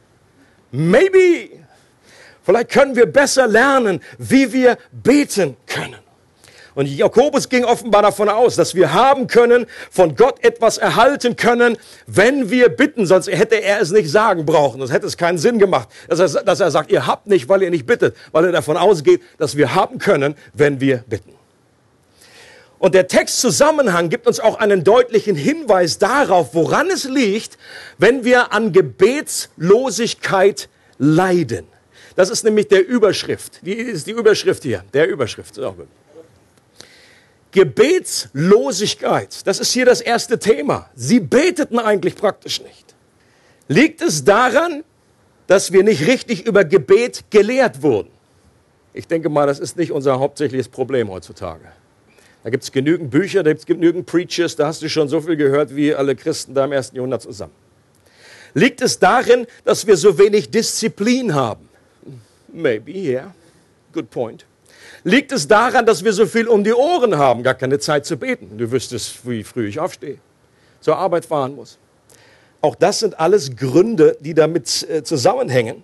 Maybe. 0.70 1.50
Vielleicht 2.42 2.70
können 2.70 2.96
wir 2.96 3.04
besser 3.04 3.46
lernen, 3.46 4.00
wie 4.16 4.50
wir 4.50 4.78
beten 4.92 5.58
können. 5.66 5.98
Und 6.74 6.86
Jakobus 6.86 7.50
ging 7.50 7.66
offenbar 7.66 8.00
davon 8.00 8.30
aus, 8.30 8.56
dass 8.56 8.74
wir 8.74 8.94
haben 8.94 9.26
können, 9.26 9.66
von 9.90 10.16
Gott 10.16 10.42
etwas 10.42 10.78
erhalten 10.78 11.36
können, 11.36 11.76
wenn 12.06 12.48
wir 12.48 12.70
bitten. 12.70 13.04
Sonst 13.04 13.26
hätte 13.26 13.56
er 13.56 13.78
es 13.82 13.90
nicht 13.90 14.10
sagen 14.10 14.46
brauchen. 14.46 14.80
Das 14.80 14.90
hätte 14.90 15.04
es 15.04 15.18
keinen 15.18 15.36
Sinn 15.36 15.58
gemacht, 15.58 15.90
dass 16.08 16.18
er, 16.18 16.44
dass 16.44 16.60
er 16.60 16.70
sagt, 16.70 16.90
ihr 16.90 17.06
habt 17.06 17.26
nicht, 17.26 17.50
weil 17.50 17.60
ihr 17.62 17.70
nicht 17.70 17.84
bittet. 17.84 18.16
Weil 18.32 18.46
er 18.46 18.52
davon 18.52 18.78
ausgeht, 18.78 19.20
dass 19.36 19.54
wir 19.58 19.74
haben 19.74 19.98
können, 19.98 20.34
wenn 20.54 20.80
wir 20.80 21.04
bitten. 21.06 21.41
Und 22.82 22.96
der 22.96 23.06
Textzusammenhang 23.06 24.08
gibt 24.08 24.26
uns 24.26 24.40
auch 24.40 24.56
einen 24.58 24.82
deutlichen 24.82 25.36
Hinweis 25.36 25.98
darauf, 25.98 26.52
woran 26.52 26.90
es 26.90 27.04
liegt, 27.04 27.56
wenn 27.96 28.24
wir 28.24 28.52
an 28.52 28.72
Gebetslosigkeit 28.72 30.68
leiden. 30.98 31.68
Das 32.16 32.28
ist 32.28 32.42
nämlich 32.42 32.66
der 32.66 32.84
Überschrift. 32.84 33.60
Die 33.64 33.74
ist 33.74 34.08
die 34.08 34.10
Überschrift 34.10 34.64
hier. 34.64 34.82
Der 34.92 35.08
Überschrift. 35.08 35.60
Gebetslosigkeit, 37.52 39.46
das 39.46 39.60
ist 39.60 39.70
hier 39.70 39.86
das 39.86 40.00
erste 40.00 40.40
Thema. 40.40 40.90
Sie 40.96 41.20
beteten 41.20 41.78
eigentlich 41.78 42.16
praktisch 42.16 42.60
nicht. 42.62 42.96
Liegt 43.68 44.02
es 44.02 44.24
daran, 44.24 44.82
dass 45.46 45.70
wir 45.70 45.84
nicht 45.84 46.08
richtig 46.08 46.46
über 46.46 46.64
Gebet 46.64 47.26
gelehrt 47.30 47.80
wurden? 47.80 48.10
Ich 48.92 49.06
denke 49.06 49.28
mal, 49.28 49.46
das 49.46 49.60
ist 49.60 49.76
nicht 49.76 49.92
unser 49.92 50.18
hauptsächliches 50.18 50.68
Problem 50.68 51.10
heutzutage. 51.10 51.70
Da 52.44 52.50
gibt 52.50 52.64
es 52.64 52.72
genügend 52.72 53.10
Bücher, 53.10 53.42
da 53.42 53.50
gibt 53.50 53.60
es 53.60 53.66
genügend 53.66 54.06
Preachers, 54.06 54.56
da 54.56 54.66
hast 54.66 54.82
du 54.82 54.88
schon 54.88 55.08
so 55.08 55.20
viel 55.20 55.36
gehört 55.36 55.74
wie 55.76 55.94
alle 55.94 56.16
Christen 56.16 56.54
da 56.54 56.64
im 56.64 56.72
ersten 56.72 56.96
Jahrhundert 56.96 57.22
zusammen. 57.22 57.52
Liegt 58.54 58.82
es 58.82 58.98
darin, 58.98 59.46
dass 59.64 59.86
wir 59.86 59.96
so 59.96 60.18
wenig 60.18 60.50
Disziplin 60.50 61.34
haben? 61.34 61.68
Maybe, 62.52 62.92
yeah. 62.92 63.34
Good 63.92 64.10
point. 64.10 64.44
Liegt 65.04 65.32
es 65.32 65.48
daran, 65.48 65.86
dass 65.86 66.04
wir 66.04 66.12
so 66.12 66.26
viel 66.26 66.48
um 66.48 66.62
die 66.64 66.72
Ohren 66.72 67.16
haben, 67.16 67.42
gar 67.42 67.54
keine 67.54 67.78
Zeit 67.78 68.04
zu 68.06 68.16
beten? 68.16 68.58
Du 68.58 68.70
wüsstest, 68.70 69.26
wie 69.28 69.42
früh 69.42 69.68
ich 69.68 69.80
aufstehe, 69.80 70.18
zur 70.80 70.96
Arbeit 70.96 71.24
fahren 71.24 71.54
muss. 71.54 71.78
Auch 72.60 72.74
das 72.74 73.00
sind 73.00 73.18
alles 73.18 73.56
Gründe, 73.56 74.16
die 74.20 74.34
damit 74.34 74.86
äh, 74.88 75.02
zusammenhängen. 75.02 75.82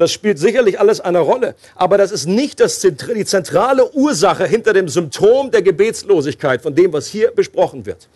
Das 0.00 0.12
spielt 0.12 0.38
sicherlich 0.38 0.80
alles 0.80 0.98
eine 1.02 1.18
Rolle, 1.18 1.54
aber 1.74 1.98
das 1.98 2.10
ist 2.10 2.24
nicht 2.24 2.58
das, 2.58 2.80
die 2.80 3.24
zentrale 3.26 3.92
Ursache 3.92 4.46
hinter 4.46 4.72
dem 4.72 4.88
Symptom 4.88 5.50
der 5.50 5.60
Gebetslosigkeit, 5.60 6.62
von 6.62 6.74
dem, 6.74 6.90
was 6.94 7.06
hier 7.06 7.30
besprochen 7.32 7.84
wird. 7.84 8.08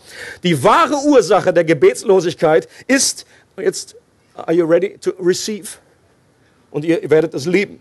Die 0.45 0.64
wahre 0.64 0.95
Ursache 1.07 1.53
der 1.53 1.64
Gebetslosigkeit 1.64 2.69
ist, 2.87 3.26
jetzt, 3.59 3.97
are 4.35 4.55
you 4.55 4.64
ready 4.64 4.97
to 4.97 5.11
receive? 5.21 5.76
Und 6.71 6.87
ihr 6.87 7.11
werdet 7.11 7.35
es 7.35 7.45
lieben. 7.45 7.79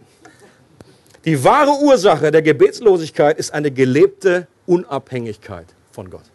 Die 1.23 1.41
wahre 1.41 1.71
Ursache 1.81 2.29
der 2.29 2.41
Gebetslosigkeit 2.41 3.39
ist 3.39 3.53
eine 3.53 3.71
gelebte 3.71 4.47
Unabhängigkeit 4.65 5.67
von 5.93 6.09
Gott. 6.09 6.25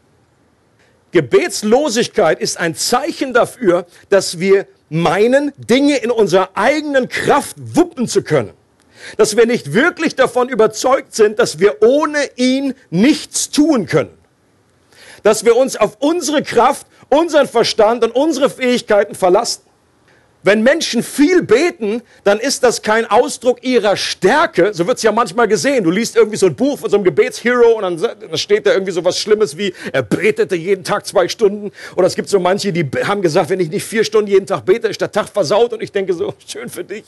Gebetslosigkeit 1.13 2.41
ist 2.41 2.59
ein 2.59 2.75
Zeichen 2.75 3.33
dafür, 3.33 3.87
dass 4.11 4.39
wir 4.39 4.67
meinen, 4.91 5.53
Dinge 5.57 5.97
in 5.99 6.11
unserer 6.11 6.51
eigenen 6.55 7.09
Kraft 7.09 7.57
wuppen 7.59 8.09
zu 8.09 8.23
können. 8.23 8.53
Dass 9.17 9.37
wir 9.37 9.47
nicht 9.47 9.73
wirklich 9.73 10.17
davon 10.17 10.49
überzeugt 10.49 11.15
sind, 11.15 11.39
dass 11.39 11.61
wir 11.61 11.83
ohne 11.83 12.19
ihn 12.37 12.75
nichts 12.91 13.51
tun 13.51 13.87
können. 13.87 14.11
Dass 15.23 15.45
wir 15.45 15.57
uns 15.57 15.77
auf 15.77 15.97
unsere 16.01 16.43
Kraft, 16.43 16.87
unseren 17.09 17.49
Verstand 17.49 18.05
und 18.05 18.13
unsere 18.13 18.51
Fähigkeiten 18.51 19.15
verlassen. 19.15 19.63
Wenn 20.45 20.63
Menschen 20.63 21.03
viel 21.03 21.43
beten, 21.43 22.01
dann 22.23 22.39
ist 22.39 22.63
das 22.63 22.83
kein 22.83 23.07
Ausdruck 23.07 23.63
ihrer 23.65 23.97
Stärke. 23.97 24.73
So 24.73 24.87
wird 24.87 24.99
es 24.99 25.03
ja 25.03 25.11
manchmal 25.11 25.49
gesehen. 25.49 25.83
Du 25.83 25.91
liest 25.91 26.17
irgendwie 26.17 26.37
so 26.37 26.47
ein 26.47 26.55
Buch 26.55 26.79
von 26.79 26.89
so 26.89 26.97
einem 26.97 27.05
Gebetshero 27.05 27.79
und 27.79 27.83
dann, 27.83 28.39
steht 28.39 28.67
da 28.67 28.73
irgendwie 28.73 28.93
so 28.93 29.05
was 29.05 29.19
Schlimmes 29.19 29.57
wie, 29.59 29.75
er 29.93 30.03
betete 30.03 30.55
jeden 30.55 30.85
Tag 30.85 31.07
zwei 31.07 31.27
Stunden. 31.27 31.73
Oder 31.97 32.07
es 32.07 32.15
gibt 32.15 32.29
so 32.29 32.39
manche, 32.39 32.73
die 32.73 32.89
haben 33.05 33.21
gesagt, 33.21 33.51
wenn 33.51 33.59
ich 33.59 33.69
nicht 33.69 33.85
vier 33.85 34.05
Stunden 34.05 34.31
jeden 34.31 34.47
Tag 34.47 34.65
bete, 34.65 34.87
ist 34.87 35.01
der 35.01 35.11
Tag 35.11 35.29
versaut. 35.29 35.73
Und 35.73 35.83
ich 35.83 35.91
denke 35.91 36.13
so, 36.15 36.33
schön 36.47 36.69
für 36.69 36.85
dich. 36.85 37.05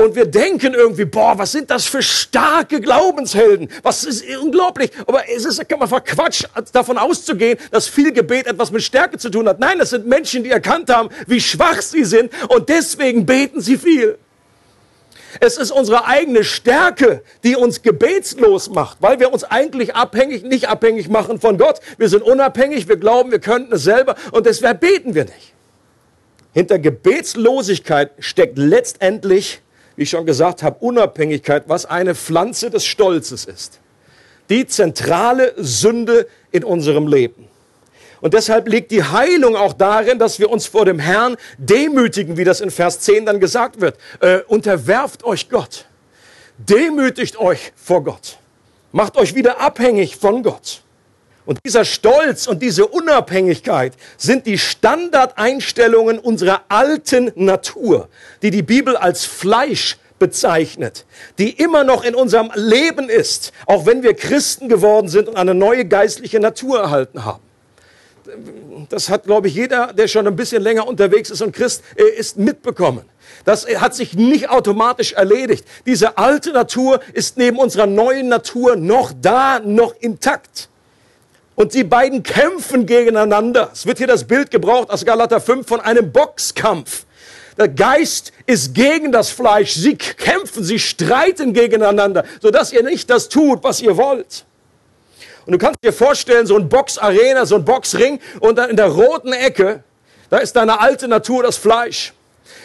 Und 0.00 0.16
wir 0.16 0.24
denken 0.24 0.72
irgendwie, 0.72 1.04
boah, 1.04 1.36
was 1.36 1.52
sind 1.52 1.70
das 1.70 1.84
für 1.84 2.02
starke 2.02 2.80
Glaubenshelden? 2.80 3.68
Was 3.82 4.04
ist 4.04 4.24
unglaublich. 4.40 4.90
Aber 5.06 5.28
es 5.28 5.44
ist 5.44 5.60
einfach 5.60 6.02
Quatsch, 6.02 6.44
davon 6.72 6.96
auszugehen, 6.96 7.58
dass 7.70 7.86
viel 7.86 8.10
Gebet 8.10 8.46
etwas 8.46 8.70
mit 8.70 8.82
Stärke 8.82 9.18
zu 9.18 9.28
tun 9.28 9.46
hat. 9.46 9.60
Nein, 9.60 9.78
das 9.78 9.90
sind 9.90 10.06
Menschen, 10.06 10.42
die 10.42 10.48
erkannt 10.48 10.88
haben, 10.88 11.10
wie 11.26 11.38
schwach 11.38 11.82
sie 11.82 12.04
sind 12.04 12.32
und 12.48 12.70
deswegen 12.70 13.26
beten 13.26 13.60
sie 13.60 13.76
viel. 13.76 14.16
Es 15.38 15.58
ist 15.58 15.70
unsere 15.70 16.06
eigene 16.06 16.44
Stärke, 16.44 17.22
die 17.44 17.54
uns 17.54 17.82
gebetslos 17.82 18.70
macht, 18.70 19.02
weil 19.02 19.20
wir 19.20 19.30
uns 19.30 19.44
eigentlich 19.44 19.94
abhängig, 19.96 20.44
nicht 20.44 20.70
abhängig 20.70 21.10
machen 21.10 21.38
von 21.38 21.58
Gott. 21.58 21.78
Wir 21.98 22.08
sind 22.08 22.22
unabhängig, 22.22 22.88
wir 22.88 22.96
glauben, 22.96 23.32
wir 23.32 23.38
könnten 23.38 23.74
es 23.74 23.82
selber 23.82 24.14
und 24.32 24.46
deshalb 24.46 24.80
beten 24.80 25.14
wir 25.14 25.24
nicht. 25.24 25.52
Hinter 26.54 26.78
Gebetslosigkeit 26.78 28.12
steckt 28.18 28.56
letztendlich 28.56 29.60
wie 29.96 30.02
ich 30.04 30.10
schon 30.10 30.26
gesagt 30.26 30.62
habe, 30.62 30.76
Unabhängigkeit, 30.80 31.64
was 31.66 31.86
eine 31.86 32.14
Pflanze 32.14 32.70
des 32.70 32.84
Stolzes 32.84 33.44
ist. 33.44 33.80
Die 34.48 34.66
zentrale 34.66 35.54
Sünde 35.56 36.26
in 36.50 36.64
unserem 36.64 37.06
Leben. 37.06 37.48
Und 38.20 38.34
deshalb 38.34 38.68
liegt 38.68 38.90
die 38.90 39.02
Heilung 39.02 39.56
auch 39.56 39.72
darin, 39.72 40.18
dass 40.18 40.38
wir 40.38 40.50
uns 40.50 40.66
vor 40.66 40.84
dem 40.84 40.98
Herrn 40.98 41.36
demütigen, 41.58 42.36
wie 42.36 42.44
das 42.44 42.60
in 42.60 42.70
Vers 42.70 43.00
10 43.00 43.26
dann 43.26 43.40
gesagt 43.40 43.80
wird. 43.80 43.96
Äh, 44.20 44.40
unterwerft 44.46 45.24
euch 45.24 45.48
Gott. 45.48 45.86
Demütigt 46.58 47.38
euch 47.38 47.72
vor 47.74 48.04
Gott. 48.04 48.38
Macht 48.92 49.16
euch 49.16 49.34
wieder 49.34 49.60
abhängig 49.60 50.16
von 50.16 50.42
Gott. 50.42 50.82
Und 51.50 51.58
dieser 51.66 51.84
Stolz 51.84 52.46
und 52.46 52.62
diese 52.62 52.86
Unabhängigkeit 52.86 53.94
sind 54.16 54.46
die 54.46 54.56
Standardeinstellungen 54.56 56.20
unserer 56.20 56.62
alten 56.68 57.32
Natur, 57.34 58.08
die 58.40 58.52
die 58.52 58.62
Bibel 58.62 58.96
als 58.96 59.24
Fleisch 59.24 59.98
bezeichnet, 60.20 61.06
die 61.40 61.50
immer 61.50 61.82
noch 61.82 62.04
in 62.04 62.14
unserem 62.14 62.52
Leben 62.54 63.08
ist, 63.08 63.50
auch 63.66 63.84
wenn 63.84 64.04
wir 64.04 64.14
Christen 64.14 64.68
geworden 64.68 65.08
sind 65.08 65.28
und 65.28 65.34
eine 65.34 65.52
neue 65.52 65.86
geistliche 65.86 66.38
Natur 66.38 66.78
erhalten 66.78 67.24
haben. 67.24 67.42
Das 68.88 69.08
hat, 69.08 69.24
glaube 69.24 69.48
ich, 69.48 69.56
jeder, 69.56 69.92
der 69.92 70.06
schon 70.06 70.28
ein 70.28 70.36
bisschen 70.36 70.62
länger 70.62 70.86
unterwegs 70.86 71.30
ist 71.30 71.42
und 71.42 71.52
Christ 71.52 71.82
äh, 71.96 72.04
ist, 72.16 72.38
mitbekommen. 72.38 73.02
Das 73.44 73.66
hat 73.66 73.96
sich 73.96 74.14
nicht 74.14 74.50
automatisch 74.50 75.14
erledigt. 75.14 75.66
Diese 75.84 76.16
alte 76.16 76.52
Natur 76.52 77.00
ist 77.12 77.38
neben 77.38 77.58
unserer 77.58 77.86
neuen 77.86 78.28
Natur 78.28 78.76
noch 78.76 79.10
da, 79.20 79.58
noch 79.58 79.96
intakt. 79.98 80.68
Und 81.60 81.74
die 81.74 81.84
beiden 81.84 82.22
kämpfen 82.22 82.86
gegeneinander. 82.86 83.68
Es 83.70 83.84
wird 83.84 83.98
hier 83.98 84.06
das 84.06 84.24
Bild 84.24 84.50
gebraucht 84.50 84.88
aus 84.88 85.04
Galater 85.04 85.42
5 85.42 85.68
von 85.68 85.78
einem 85.78 86.10
Boxkampf. 86.10 87.04
Der 87.58 87.68
Geist 87.68 88.32
ist 88.46 88.72
gegen 88.72 89.12
das 89.12 89.28
Fleisch. 89.28 89.74
Sie 89.74 89.94
kämpfen, 89.94 90.64
sie 90.64 90.78
streiten 90.78 91.52
gegeneinander, 91.52 92.24
sodass 92.40 92.72
ihr 92.72 92.82
nicht 92.82 93.10
das 93.10 93.28
tut, 93.28 93.62
was 93.62 93.82
ihr 93.82 93.98
wollt. 93.98 94.46
Und 95.44 95.52
du 95.52 95.58
kannst 95.58 95.84
dir 95.84 95.92
vorstellen, 95.92 96.46
so 96.46 96.56
ein 96.56 96.66
Boxarena, 96.66 97.44
so 97.44 97.56
ein 97.56 97.64
Boxring 97.66 98.20
und 98.40 98.56
dann 98.56 98.70
in 98.70 98.76
der 98.76 98.88
roten 98.88 99.34
Ecke, 99.34 99.84
da 100.30 100.38
ist 100.38 100.56
deine 100.56 100.80
alte 100.80 101.08
Natur, 101.08 101.42
das 101.42 101.58
Fleisch. 101.58 102.14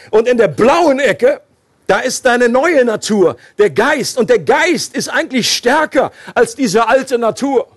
Und 0.10 0.25
in 0.25 0.38
der 0.38 0.48
blauen 0.48 1.00
Ecke, 1.00 1.42
da 1.86 2.00
ist 2.00 2.25
deine 2.25 2.48
neue 2.48 2.86
Natur, 2.86 3.36
der 3.58 3.72
Geist. 3.72 4.18
Und 4.18 4.30
der 4.30 4.40
Geist 4.40 4.96
ist 4.96 5.10
eigentlich 5.10 5.54
stärker 5.54 6.14
als 6.34 6.56
diese 6.56 6.88
alte 6.88 7.18
Natur. 7.18 7.75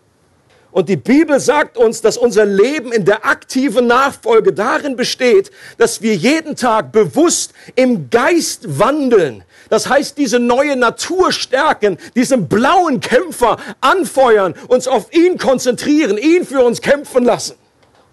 Und 0.70 0.88
die 0.88 0.96
Bibel 0.96 1.40
sagt 1.40 1.78
uns, 1.78 2.02
dass 2.02 2.18
unser 2.18 2.44
Leben 2.44 2.92
in 2.92 3.04
der 3.04 3.24
aktiven 3.24 3.86
Nachfolge 3.86 4.52
darin 4.52 4.96
besteht, 4.96 5.50
dass 5.78 6.02
wir 6.02 6.14
jeden 6.14 6.56
Tag 6.56 6.92
bewusst 6.92 7.52
im 7.74 8.10
Geist 8.10 8.78
wandeln. 8.78 9.44
Das 9.70 9.88
heißt, 9.88 10.18
diese 10.18 10.38
neue 10.38 10.76
Natur 10.76 11.32
stärken, 11.32 11.98
diesen 12.14 12.48
blauen 12.48 13.00
Kämpfer 13.00 13.56
anfeuern, 13.80 14.54
uns 14.68 14.88
auf 14.88 15.12
ihn 15.12 15.38
konzentrieren, 15.38 16.18
ihn 16.18 16.46
für 16.46 16.62
uns 16.62 16.82
kämpfen 16.82 17.24
lassen. 17.24 17.56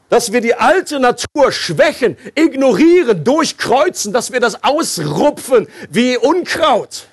Dass 0.09 0.31
wir 0.31 0.39
die 0.39 0.55
alte 0.55 0.99
Natur 0.99 1.51
schwächen, 1.51 2.15
ignorieren, 2.35 3.23
durchkreuzen, 3.23 4.13
dass 4.13 4.31
wir 4.31 4.39
das 4.39 4.63
ausrupfen 4.63 5.67
wie 5.89 6.15
Unkraut. 6.17 7.07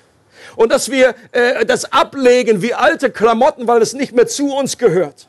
Und 0.55 0.71
dass 0.71 0.91
wir 0.91 1.15
äh, 1.31 1.65
das 1.65 1.91
ablegen 1.91 2.61
wie 2.61 2.73
alte 2.73 3.09
Klamotten, 3.09 3.67
weil 3.67 3.81
es 3.81 3.93
nicht 3.93 4.13
mehr 4.13 4.27
zu 4.27 4.53
uns 4.53 4.77
gehört. 4.77 5.27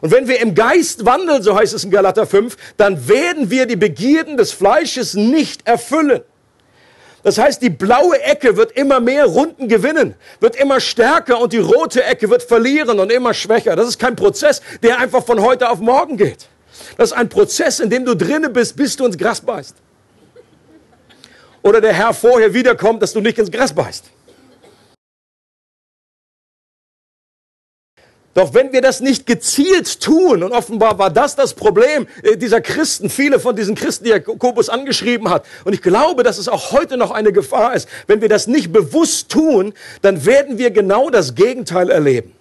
Und 0.00 0.10
wenn 0.10 0.28
wir 0.28 0.40
im 0.40 0.54
Geist 0.54 1.04
wandeln, 1.04 1.42
so 1.42 1.54
heißt 1.54 1.74
es 1.74 1.84
in 1.84 1.90
Galater 1.90 2.26
5, 2.26 2.56
dann 2.76 3.08
werden 3.08 3.50
wir 3.50 3.66
die 3.66 3.76
Begierden 3.76 4.36
des 4.36 4.52
Fleisches 4.52 5.14
nicht 5.14 5.66
erfüllen. 5.66 6.22
Das 7.22 7.36
heißt, 7.36 7.60
die 7.60 7.68
blaue 7.68 8.18
Ecke 8.22 8.56
wird 8.56 8.72
immer 8.72 8.98
mehr 8.98 9.26
Runden 9.26 9.68
gewinnen, 9.68 10.14
wird 10.40 10.56
immer 10.56 10.80
stärker 10.80 11.38
und 11.38 11.52
die 11.52 11.58
rote 11.58 12.02
Ecke 12.02 12.30
wird 12.30 12.42
verlieren 12.42 12.98
und 12.98 13.12
immer 13.12 13.34
schwächer. 13.34 13.76
Das 13.76 13.88
ist 13.88 13.98
kein 13.98 14.16
Prozess, 14.16 14.62
der 14.82 14.98
einfach 14.98 15.24
von 15.24 15.40
heute 15.42 15.68
auf 15.68 15.80
morgen 15.80 16.16
geht. 16.16 16.48
Das 16.96 17.10
ist 17.10 17.16
ein 17.16 17.28
Prozess, 17.28 17.80
in 17.80 17.90
dem 17.90 18.06
du 18.06 18.14
drinnen 18.14 18.52
bist, 18.52 18.74
bis 18.76 18.96
du 18.96 19.04
ins 19.04 19.18
Gras 19.18 19.42
beißt. 19.42 19.74
Oder 21.62 21.82
der 21.82 21.92
Herr 21.92 22.14
vorher 22.14 22.54
wiederkommt, 22.54 23.02
dass 23.02 23.12
du 23.12 23.20
nicht 23.20 23.38
ins 23.38 23.50
Gras 23.50 23.74
beißt. 23.74 24.04
Doch 28.40 28.54
wenn 28.54 28.72
wir 28.72 28.80
das 28.80 29.00
nicht 29.00 29.26
gezielt 29.26 30.00
tun, 30.00 30.42
und 30.42 30.52
offenbar 30.52 30.98
war 30.98 31.10
das 31.10 31.36
das 31.36 31.52
Problem 31.52 32.06
äh, 32.22 32.38
dieser 32.38 32.62
Christen, 32.62 33.10
viele 33.10 33.38
von 33.38 33.54
diesen 33.54 33.74
Christen, 33.74 34.04
die 34.04 34.10
Jakobus 34.12 34.70
angeschrieben 34.70 35.28
hat, 35.28 35.44
und 35.66 35.74
ich 35.74 35.82
glaube, 35.82 36.22
dass 36.22 36.38
es 36.38 36.48
auch 36.48 36.72
heute 36.72 36.96
noch 36.96 37.10
eine 37.10 37.34
Gefahr 37.34 37.74
ist, 37.74 37.86
wenn 38.06 38.22
wir 38.22 38.30
das 38.30 38.46
nicht 38.46 38.72
bewusst 38.72 39.28
tun, 39.28 39.74
dann 40.00 40.24
werden 40.24 40.56
wir 40.56 40.70
genau 40.70 41.10
das 41.10 41.34
Gegenteil 41.34 41.90
erleben. 41.90 42.32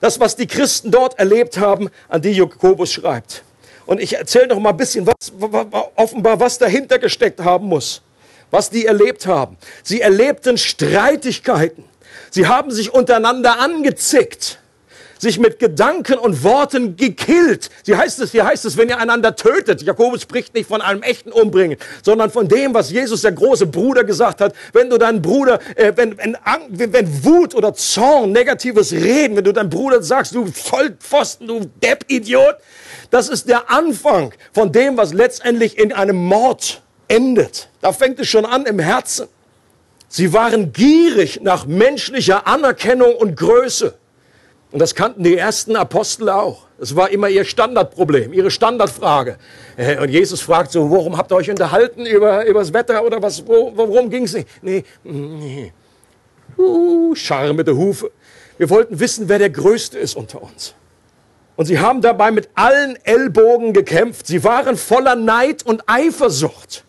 Das, 0.00 0.18
was 0.18 0.34
die 0.34 0.48
Christen 0.48 0.90
dort 0.90 1.16
erlebt 1.20 1.56
haben, 1.56 1.88
an 2.08 2.20
die 2.20 2.32
Jakobus 2.32 2.92
schreibt. 2.92 3.44
Und 3.86 4.00
ich 4.00 4.16
erzähle 4.16 4.48
noch 4.48 4.58
mal 4.58 4.70
ein 4.70 4.76
bisschen, 4.76 5.06
was, 5.06 5.32
offenbar, 5.94 6.40
was 6.40 6.58
dahinter 6.58 6.98
gesteckt 6.98 7.38
haben 7.44 7.68
muss, 7.68 8.02
was 8.50 8.70
die 8.70 8.86
erlebt 8.86 9.28
haben. 9.28 9.56
Sie 9.84 10.00
erlebten 10.00 10.58
Streitigkeiten. 10.58 11.84
Sie 12.28 12.48
haben 12.48 12.72
sich 12.72 12.92
untereinander 12.92 13.60
angezickt 13.60 14.58
sich 15.18 15.38
mit 15.38 15.58
Gedanken 15.58 16.18
und 16.18 16.42
Worten 16.42 16.96
gekillt. 16.96 17.70
Sie 17.82 17.96
heißt 17.96 18.20
es, 18.20 18.32
hier 18.32 18.46
heißt 18.46 18.64
es, 18.64 18.76
wenn 18.76 18.88
ihr 18.88 18.98
einander 18.98 19.36
tötet. 19.36 19.82
Jakobus 19.82 20.22
spricht 20.22 20.54
nicht 20.54 20.68
von 20.68 20.80
einem 20.80 21.02
echten 21.02 21.32
Umbringen, 21.32 21.78
sondern 22.02 22.30
von 22.30 22.48
dem, 22.48 22.74
was 22.74 22.90
Jesus, 22.90 23.22
der 23.22 23.32
große 23.32 23.66
Bruder, 23.66 24.04
gesagt 24.04 24.40
hat. 24.40 24.54
Wenn 24.72 24.90
du 24.90 24.98
deinen 24.98 25.20
Bruder, 25.20 25.58
äh, 25.74 25.92
wenn, 25.96 26.16
wenn, 26.18 26.36
wenn 26.92 27.24
Wut 27.24 27.54
oder 27.54 27.74
Zorn, 27.74 28.32
negatives 28.32 28.92
Reden, 28.92 29.36
wenn 29.36 29.44
du 29.44 29.52
deinem 29.52 29.70
Bruder 29.70 30.02
sagst, 30.02 30.34
du 30.34 30.46
Vollpfosten, 30.46 31.46
du 31.46 31.60
Depp-Idiot, 31.82 32.56
das 33.10 33.28
ist 33.28 33.48
der 33.48 33.70
Anfang 33.70 34.34
von 34.52 34.72
dem, 34.72 34.96
was 34.96 35.12
letztendlich 35.12 35.78
in 35.78 35.92
einem 35.92 36.16
Mord 36.16 36.82
endet. 37.08 37.68
Da 37.80 37.92
fängt 37.92 38.20
es 38.20 38.28
schon 38.28 38.44
an 38.44 38.66
im 38.66 38.78
Herzen. 38.78 39.28
Sie 40.08 40.32
waren 40.32 40.72
gierig 40.72 41.40
nach 41.42 41.66
menschlicher 41.66 42.46
Anerkennung 42.46 43.14
und 43.14 43.36
Größe. 43.36 43.94
Und 44.70 44.80
das 44.80 44.94
kannten 44.94 45.22
die 45.22 45.36
ersten 45.36 45.76
Apostel 45.76 46.28
auch. 46.28 46.66
Das 46.78 46.94
war 46.94 47.10
immer 47.10 47.28
ihr 47.28 47.44
Standardproblem, 47.44 48.32
ihre 48.32 48.50
Standardfrage. 48.50 49.38
Äh, 49.76 49.98
und 49.98 50.10
Jesus 50.10 50.40
fragt 50.40 50.70
so, 50.70 50.90
worum 50.90 51.16
habt 51.16 51.32
ihr 51.32 51.36
euch 51.36 51.50
unterhalten? 51.50 52.06
Über, 52.06 52.44
über 52.44 52.60
das 52.60 52.72
Wetter 52.72 53.04
oder 53.04 53.20
was? 53.22 53.46
Worum 53.46 54.10
ging 54.10 54.24
es 54.24 54.34
nicht? 54.34 54.48
Nee, 54.62 54.84
nee. 55.02 55.72
Uh, 56.56 57.14
Scharre 57.14 57.54
mit 57.54 57.66
der 57.66 57.76
Hufe. 57.76 58.10
Wir 58.58 58.68
wollten 58.70 58.98
wissen, 59.00 59.28
wer 59.28 59.38
der 59.38 59.50
Größte 59.50 59.98
ist 59.98 60.16
unter 60.16 60.42
uns. 60.42 60.74
Und 61.56 61.66
sie 61.66 61.78
haben 61.78 62.00
dabei 62.00 62.30
mit 62.30 62.48
allen 62.54 62.96
Ellbogen 63.04 63.72
gekämpft. 63.72 64.26
Sie 64.26 64.44
waren 64.44 64.76
voller 64.76 65.16
Neid 65.16 65.64
und 65.64 65.82
Eifersucht. 65.86 66.84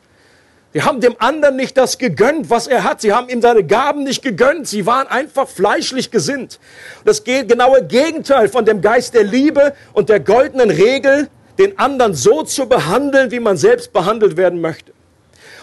Sie 0.71 0.83
haben 0.83 1.01
dem 1.01 1.15
anderen 1.17 1.55
nicht 1.55 1.77
das 1.77 1.97
gegönnt, 1.97 2.51
was 2.51 2.67
er 2.67 2.83
hat. 2.83 3.01
Sie 3.01 3.11
haben 3.11 3.27
ihm 3.29 3.41
seine 3.41 3.63
Gaben 3.63 4.03
nicht 4.03 4.21
gegönnt. 4.21 4.67
Sie 4.67 4.85
waren 4.85 5.07
einfach 5.07 5.47
fleischlich 5.47 6.11
gesinnt. 6.11 6.59
Das 7.05 7.23
genaue 7.23 7.85
Gegenteil 7.85 8.49
von 8.49 8.65
dem 8.65 8.81
Geist 8.81 9.15
der 9.15 9.23
Liebe 9.23 9.73
und 9.93 10.09
der 10.09 10.19
goldenen 10.19 10.69
Regel, 10.69 11.27
den 11.57 11.79
anderen 11.79 12.13
so 12.13 12.43
zu 12.43 12.67
behandeln, 12.67 13.31
wie 13.31 13.39
man 13.39 13.57
selbst 13.57 13.93
behandelt 13.93 14.37
werden 14.37 14.61
möchte. 14.61 14.93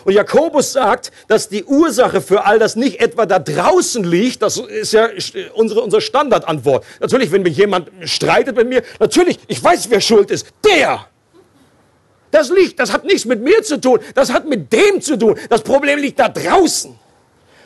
Und 0.05 0.13
Jakobus 0.13 0.73
sagt, 0.73 1.13
dass 1.29 1.49
die 1.49 1.65
Ursache 1.65 2.21
für 2.21 2.45
all 2.45 2.59
das 2.59 2.77
nicht 2.77 3.01
etwa 3.01 3.27
da 3.27 3.39
draußen 3.39 4.05
liegt. 4.05 4.43
Das 4.43 4.57
ist 4.57 4.93
ja 4.93 5.09
unsere, 5.55 5.83
unsere 5.83 6.01
Standardantwort. 6.01 6.85
Natürlich, 7.01 7.31
wenn 7.31 7.43
mich 7.43 7.57
jemand 7.57 7.91
streitet 8.05 8.57
mit 8.57 8.69
mir, 8.69 8.83
natürlich, 8.99 9.39
ich 9.47 9.63
weiß, 9.63 9.89
wer 9.91 10.01
schuld 10.01 10.31
ist. 10.31 10.47
Der! 10.65 11.07
Das 12.37 12.51
liegt, 12.51 12.79
das 12.79 12.93
hat 12.93 13.03
nichts 13.05 13.25
mit 13.25 13.41
mir 13.41 13.63
zu 13.63 13.81
tun, 13.81 13.99
das 14.15 14.31
hat 14.31 14.47
mit 14.47 14.71
dem 14.71 15.01
zu 15.01 15.17
tun. 15.17 15.39
Das 15.49 15.63
Problem 15.63 15.99
liegt 15.99 16.19
da 16.19 16.29
draußen. 16.29 16.95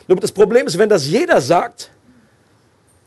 Nur 0.07 0.17
das 0.21 0.31
Problem 0.31 0.65
ist, 0.65 0.77
wenn 0.77 0.87
das 0.87 1.05
jeder 1.07 1.41
sagt, 1.41 1.91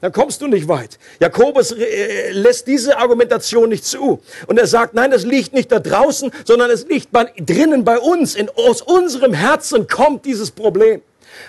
dann 0.02 0.12
kommst 0.12 0.42
du 0.42 0.46
nicht 0.46 0.68
weit. 0.68 0.98
Jakobus 1.20 1.72
äh, 1.72 2.32
lässt 2.32 2.66
diese 2.66 2.98
Argumentation 2.98 3.70
nicht 3.70 3.86
zu. 3.86 4.20
Und 4.46 4.58
er 4.58 4.66
sagt, 4.66 4.92
nein, 4.92 5.10
das 5.10 5.24
liegt 5.24 5.54
nicht 5.54 5.72
da 5.72 5.78
draußen, 5.78 6.30
sondern 6.44 6.70
es 6.70 6.86
liegt 6.86 7.10
bei, 7.10 7.32
drinnen 7.38 7.82
bei 7.82 7.98
uns. 7.98 8.34
In, 8.34 8.50
aus 8.50 8.82
unserem 8.82 9.32
Herzen 9.32 9.88
kommt 9.88 10.26
dieses 10.26 10.50
Problem. 10.50 11.00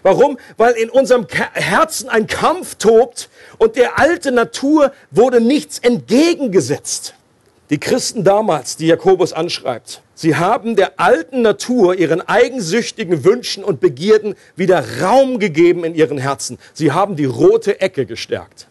Warum? 0.01 0.39
Weil 0.55 0.75
in 0.75 0.89
unserem 0.89 1.27
Herzen 1.51 2.07
ein 2.07 2.25
Kampf 2.27 2.75
tobt 2.75 3.27
und 3.57 3.75
der 3.75 3.99
alte 3.99 4.31
Natur 4.31 4.93
wurde 5.11 5.41
nichts 5.41 5.79
entgegengesetzt. 5.79 7.15
Die 7.71 7.79
Christen 7.79 8.23
damals, 8.23 8.77
die 8.77 8.85
Jakobus 8.85 9.33
anschreibt, 9.33 10.03
sie 10.13 10.35
haben 10.35 10.75
der 10.75 10.99
alten 10.99 11.41
Natur, 11.41 11.95
ihren 11.95 12.21
eigensüchtigen 12.21 13.23
Wünschen 13.23 13.63
und 13.63 13.79
Begierden 13.79 14.35
wieder 14.55 15.01
Raum 15.01 15.39
gegeben 15.39 15.83
in 15.83 15.95
ihren 15.95 16.19
Herzen. 16.19 16.59
Sie 16.73 16.91
haben 16.91 17.15
die 17.15 17.25
rote 17.25 17.81
Ecke 17.81 18.05
gestärkt. 18.05 18.67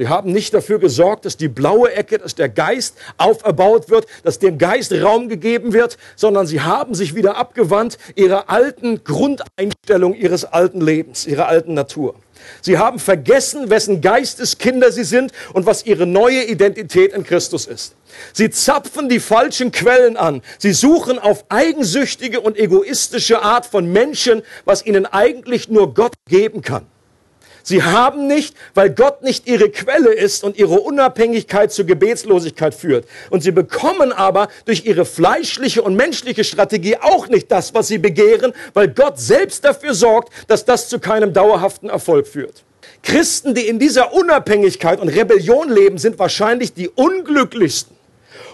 Sie 0.00 0.08
haben 0.08 0.32
nicht 0.32 0.54
dafür 0.54 0.78
gesorgt, 0.78 1.26
dass 1.26 1.36
die 1.36 1.48
blaue 1.48 1.92
Ecke, 1.92 2.16
dass 2.16 2.34
der 2.34 2.48
Geist 2.48 2.96
auferbaut 3.18 3.90
wird, 3.90 4.06
dass 4.24 4.38
dem 4.38 4.56
Geist 4.56 4.94
Raum 4.94 5.28
gegeben 5.28 5.74
wird, 5.74 5.98
sondern 6.16 6.46
sie 6.46 6.62
haben 6.62 6.94
sich 6.94 7.14
wieder 7.14 7.36
abgewandt 7.36 7.98
ihrer 8.14 8.48
alten 8.48 9.04
Grundeinstellung 9.04 10.14
ihres 10.14 10.46
alten 10.46 10.80
Lebens, 10.80 11.26
ihrer 11.26 11.48
alten 11.48 11.74
Natur. 11.74 12.14
Sie 12.62 12.78
haben 12.78 12.98
vergessen, 12.98 13.68
wessen 13.68 14.00
Geisteskinder 14.00 14.90
sie 14.90 15.04
sind 15.04 15.32
und 15.52 15.66
was 15.66 15.84
ihre 15.84 16.06
neue 16.06 16.44
Identität 16.44 17.12
in 17.12 17.22
Christus 17.22 17.66
ist. 17.66 17.94
Sie 18.32 18.48
zapfen 18.48 19.10
die 19.10 19.20
falschen 19.20 19.70
Quellen 19.70 20.16
an. 20.16 20.40
Sie 20.56 20.72
suchen 20.72 21.18
auf 21.18 21.44
eigensüchtige 21.50 22.40
und 22.40 22.56
egoistische 22.56 23.42
Art 23.42 23.66
von 23.66 23.92
Menschen, 23.92 24.40
was 24.64 24.86
ihnen 24.86 25.04
eigentlich 25.04 25.68
nur 25.68 25.92
Gott 25.92 26.14
geben 26.26 26.62
kann. 26.62 26.86
Sie 27.62 27.82
haben 27.82 28.26
nicht, 28.26 28.56
weil 28.74 28.90
Gott 28.90 29.22
nicht 29.22 29.46
ihre 29.46 29.70
Quelle 29.70 30.12
ist 30.12 30.44
und 30.44 30.56
ihre 30.56 30.80
Unabhängigkeit 30.80 31.72
zur 31.72 31.84
Gebetslosigkeit 31.84 32.74
führt. 32.74 33.06
Und 33.30 33.42
sie 33.42 33.50
bekommen 33.50 34.12
aber 34.12 34.48
durch 34.64 34.86
ihre 34.86 35.04
fleischliche 35.04 35.82
und 35.82 35.96
menschliche 35.96 36.44
Strategie 36.44 36.96
auch 36.96 37.28
nicht 37.28 37.50
das, 37.50 37.74
was 37.74 37.88
sie 37.88 37.98
begehren, 37.98 38.52
weil 38.74 38.88
Gott 38.88 39.18
selbst 39.18 39.64
dafür 39.64 39.94
sorgt, 39.94 40.32
dass 40.48 40.64
das 40.64 40.88
zu 40.88 40.98
keinem 40.98 41.32
dauerhaften 41.32 41.88
Erfolg 41.88 42.26
führt. 42.26 42.64
Christen, 43.02 43.54
die 43.54 43.66
in 43.66 43.78
dieser 43.78 44.12
Unabhängigkeit 44.12 45.00
und 45.00 45.08
Rebellion 45.08 45.70
leben, 45.70 45.98
sind 45.98 46.18
wahrscheinlich 46.18 46.74
die 46.74 46.88
unglücklichsten 46.88 47.96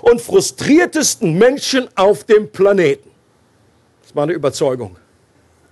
und 0.02 0.20
frustriertesten 0.20 1.36
Menschen 1.36 1.88
auf 1.96 2.24
dem 2.24 2.50
Planeten. 2.50 3.10
Das 4.00 4.10
ist 4.10 4.14
meine 4.14 4.32
Überzeugung. 4.32 4.96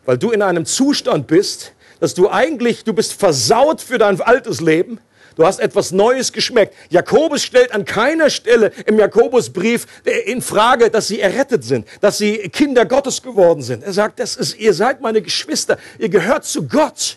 Weil 0.05 0.18
du 0.18 0.33
in 0.33 0.42
einem 0.42 0.66
Zustand 0.66 1.27
bist, 1.27 1.73
dass 2.05 2.12
du 2.12 2.29
eigentlich, 2.29 2.85
du 2.85 2.93
bist 2.93 3.14
versaut 3.14 3.81
für 3.81 3.97
dein 3.97 4.21
altes 4.21 4.61
Leben. 4.61 5.01
Du 5.37 5.47
hast 5.47 5.59
etwas 5.59 5.90
Neues 5.90 6.35
geschmeckt. 6.35 6.75
Jakobus 6.90 7.43
stellt 7.43 7.73
an 7.73 7.87
keiner 7.87 8.29
Stelle 8.29 8.73
im 8.85 8.99
Jakobusbrief 8.99 9.87
äh, 10.05 10.31
in 10.31 10.43
Frage, 10.43 10.90
dass 10.90 11.09
sie 11.09 11.19
errettet 11.21 11.64
sind, 11.64 11.88
dass 12.03 12.19
sie 12.19 12.51
Kinder 12.51 12.85
Gottes 12.85 13.23
geworden 13.23 13.62
sind. 13.62 13.83
Er 13.83 13.95
sagt, 13.95 14.21
das 14.21 14.37
ist, 14.37 14.59
ihr 14.59 14.75
seid 14.75 15.01
meine 15.01 15.23
Geschwister, 15.23 15.79
ihr 15.99 16.11
gehört 16.11 16.45
zu 16.45 16.69
Gott. 16.69 17.17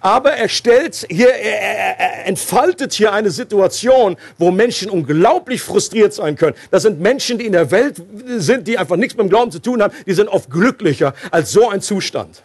Aber 0.00 0.30
er 0.30 0.48
stellt 0.48 1.06
hier, 1.10 1.28
er, 1.28 1.60
er, 1.60 2.00
er 2.00 2.26
entfaltet 2.26 2.94
hier 2.94 3.12
eine 3.12 3.30
Situation, 3.30 4.16
wo 4.38 4.50
Menschen 4.50 4.88
unglaublich 4.88 5.60
frustriert 5.60 6.14
sein 6.14 6.34
können. 6.34 6.56
Das 6.70 6.82
sind 6.82 6.98
Menschen, 6.98 7.36
die 7.36 7.44
in 7.44 7.52
der 7.52 7.70
Welt 7.70 7.96
sind, 8.38 8.66
die 8.68 8.78
einfach 8.78 8.96
nichts 8.96 9.18
mit 9.18 9.26
dem 9.26 9.28
Glauben 9.28 9.52
zu 9.52 9.60
tun 9.60 9.82
haben. 9.82 9.92
Die 10.06 10.14
sind 10.14 10.30
oft 10.30 10.48
glücklicher 10.50 11.12
als 11.30 11.52
so 11.52 11.68
ein 11.68 11.82
Zustand. 11.82 12.42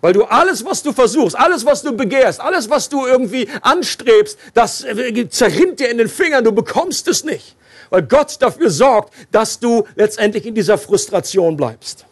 Weil 0.00 0.12
du 0.12 0.24
alles, 0.24 0.64
was 0.64 0.82
du 0.82 0.92
versuchst, 0.92 1.36
alles, 1.36 1.66
was 1.66 1.82
du 1.82 1.92
begehrst, 1.92 2.40
alles, 2.40 2.70
was 2.70 2.88
du 2.88 3.04
irgendwie 3.06 3.48
anstrebst, 3.62 4.38
das 4.54 4.84
äh, 4.84 5.28
zerrinnt 5.28 5.80
dir 5.80 5.90
in 5.90 5.98
den 5.98 6.08
Fingern, 6.08 6.44
du 6.44 6.52
bekommst 6.52 7.08
es 7.08 7.24
nicht. 7.24 7.56
Weil 7.90 8.02
Gott 8.02 8.36
dafür 8.40 8.70
sorgt, 8.70 9.12
dass 9.32 9.58
du 9.58 9.84
letztendlich 9.96 10.46
in 10.46 10.54
dieser 10.54 10.78
Frustration 10.78 11.56
bleibst. 11.56 12.04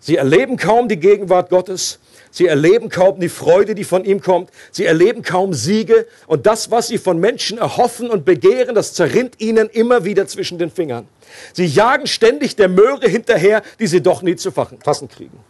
Sie 0.00 0.16
erleben 0.16 0.56
kaum 0.56 0.88
die 0.88 0.98
Gegenwart 0.98 1.50
Gottes. 1.50 1.98
Sie 2.30 2.46
erleben 2.46 2.90
kaum 2.90 3.18
die 3.18 3.28
Freude, 3.28 3.74
die 3.74 3.84
von 3.84 4.04
ihm 4.04 4.20
kommt. 4.20 4.50
Sie 4.70 4.84
erleben 4.84 5.22
kaum 5.22 5.54
Siege. 5.54 6.06
Und 6.26 6.46
das, 6.46 6.70
was 6.70 6.88
sie 6.88 6.98
von 6.98 7.18
Menschen 7.18 7.56
erhoffen 7.56 8.10
und 8.10 8.24
begehren, 8.24 8.74
das 8.74 8.92
zerrinnt 8.92 9.40
ihnen 9.40 9.68
immer 9.70 10.04
wieder 10.04 10.26
zwischen 10.26 10.58
den 10.58 10.70
Fingern. 10.70 11.08
Sie 11.54 11.64
jagen 11.64 12.06
ständig 12.06 12.56
der 12.56 12.68
Möhre 12.68 13.08
hinterher, 13.08 13.62
die 13.80 13.86
sie 13.86 14.02
doch 14.02 14.22
nie 14.22 14.36
zu 14.36 14.52
fassen 14.52 15.08
kriegen. 15.08 15.40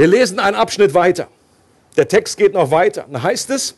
Wir 0.00 0.06
lesen 0.06 0.38
einen 0.38 0.56
Abschnitt 0.56 0.94
weiter. 0.94 1.28
Der 1.98 2.08
Text 2.08 2.38
geht 2.38 2.54
noch 2.54 2.70
weiter. 2.70 3.04
Da 3.12 3.22
heißt 3.22 3.50
es, 3.50 3.76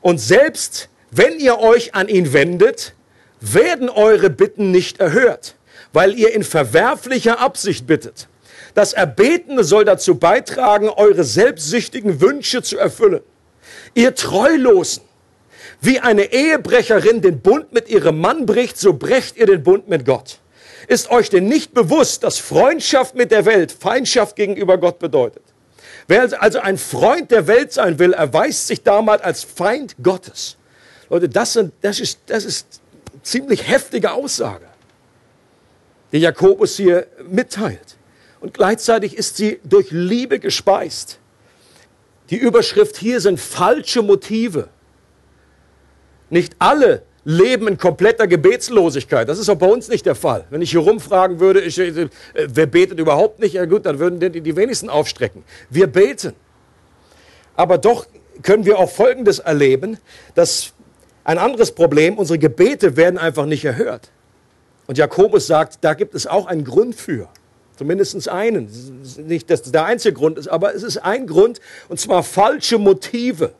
und 0.00 0.18
selbst 0.18 0.88
wenn 1.12 1.38
ihr 1.38 1.60
euch 1.60 1.94
an 1.94 2.08
ihn 2.08 2.32
wendet, 2.32 2.92
werden 3.40 3.88
eure 3.88 4.30
Bitten 4.30 4.72
nicht 4.72 4.98
erhört, 4.98 5.54
weil 5.92 6.18
ihr 6.18 6.34
in 6.34 6.42
verwerflicher 6.42 7.38
Absicht 7.38 7.86
bittet. 7.86 8.26
Das 8.74 8.94
Erbetene 8.94 9.62
soll 9.62 9.84
dazu 9.84 10.16
beitragen, 10.16 10.88
eure 10.88 11.22
selbstsüchtigen 11.22 12.20
Wünsche 12.20 12.62
zu 12.62 12.76
erfüllen. 12.76 13.22
Ihr 13.94 14.16
Treulosen, 14.16 15.04
wie 15.80 16.00
eine 16.00 16.32
Ehebrecherin 16.32 17.22
den 17.22 17.42
Bund 17.42 17.72
mit 17.72 17.88
ihrem 17.88 18.20
Mann 18.20 18.44
bricht, 18.44 18.76
so 18.76 18.94
brecht 18.94 19.36
ihr 19.36 19.46
den 19.46 19.62
Bund 19.62 19.88
mit 19.88 20.04
Gott. 20.04 20.40
Ist 20.88 21.12
euch 21.12 21.30
denn 21.30 21.46
nicht 21.46 21.74
bewusst, 21.74 22.24
dass 22.24 22.40
Freundschaft 22.40 23.14
mit 23.14 23.30
der 23.30 23.44
Welt 23.44 23.70
Feindschaft 23.70 24.34
gegenüber 24.34 24.76
Gott 24.76 24.98
bedeutet? 24.98 25.44
Wer 26.10 26.42
also 26.42 26.58
ein 26.58 26.76
Freund 26.76 27.30
der 27.30 27.46
Welt 27.46 27.72
sein 27.72 28.00
will, 28.00 28.14
erweist 28.14 28.66
sich 28.66 28.82
damals 28.82 29.22
als 29.22 29.44
Feind 29.44 29.94
Gottes. 30.02 30.56
Leute, 31.08 31.28
das, 31.28 31.52
sind, 31.52 31.72
das, 31.82 32.00
ist, 32.00 32.18
das 32.26 32.44
ist 32.44 32.80
ziemlich 33.22 33.68
heftige 33.68 34.10
Aussage, 34.10 34.66
die 36.10 36.18
Jakobus 36.18 36.76
hier 36.76 37.06
mitteilt. 37.30 37.96
Und 38.40 38.54
gleichzeitig 38.54 39.16
ist 39.16 39.36
sie 39.36 39.60
durch 39.62 39.92
Liebe 39.92 40.40
gespeist. 40.40 41.20
Die 42.30 42.38
Überschrift 42.38 42.96
hier 42.96 43.20
sind 43.20 43.38
falsche 43.38 44.02
Motive. 44.02 44.68
Nicht 46.28 46.56
alle 46.58 47.04
leben 47.24 47.68
in 47.68 47.78
kompletter 47.78 48.26
Gebetslosigkeit. 48.26 49.28
Das 49.28 49.38
ist 49.38 49.48
auch 49.48 49.56
bei 49.56 49.66
uns 49.66 49.88
nicht 49.88 50.06
der 50.06 50.14
Fall. 50.14 50.46
Wenn 50.50 50.62
ich 50.62 50.70
hier 50.70 50.80
rumfragen 50.80 51.40
würde, 51.40 51.60
ich, 51.60 51.78
äh, 51.78 52.08
wer 52.34 52.66
betet 52.66 52.98
überhaupt 52.98 53.40
nicht, 53.40 53.54
ja 53.54 53.64
gut, 53.66 53.86
dann 53.86 53.98
würden 53.98 54.20
die, 54.20 54.40
die 54.40 54.56
wenigsten 54.56 54.88
aufstrecken. 54.88 55.44
Wir 55.68 55.86
beten. 55.86 56.34
Aber 57.56 57.78
doch 57.78 58.06
können 58.42 58.64
wir 58.64 58.78
auch 58.78 58.90
Folgendes 58.90 59.38
erleben, 59.38 59.98
dass 60.34 60.72
ein 61.24 61.38
anderes 61.38 61.72
Problem, 61.72 62.16
unsere 62.18 62.38
Gebete 62.38 62.96
werden 62.96 63.18
einfach 63.18 63.44
nicht 63.44 63.64
erhört. 63.64 64.10
Und 64.86 64.98
Jakobus 64.98 65.46
sagt, 65.46 65.78
da 65.82 65.94
gibt 65.94 66.14
es 66.14 66.26
auch 66.26 66.46
einen 66.46 66.64
Grund 66.64 66.94
für. 66.94 67.28
Zumindest 67.76 68.28
einen. 68.28 68.68
Nicht, 69.26 69.48
dass 69.50 69.62
das 69.62 69.72
der 69.72 69.84
einzige 69.84 70.14
Grund 70.14 70.38
ist, 70.38 70.48
aber 70.48 70.74
es 70.74 70.82
ist 70.82 70.98
ein 70.98 71.26
Grund, 71.26 71.60
und 71.88 72.00
zwar 72.00 72.22
falsche 72.22 72.78
Motive. 72.78 73.52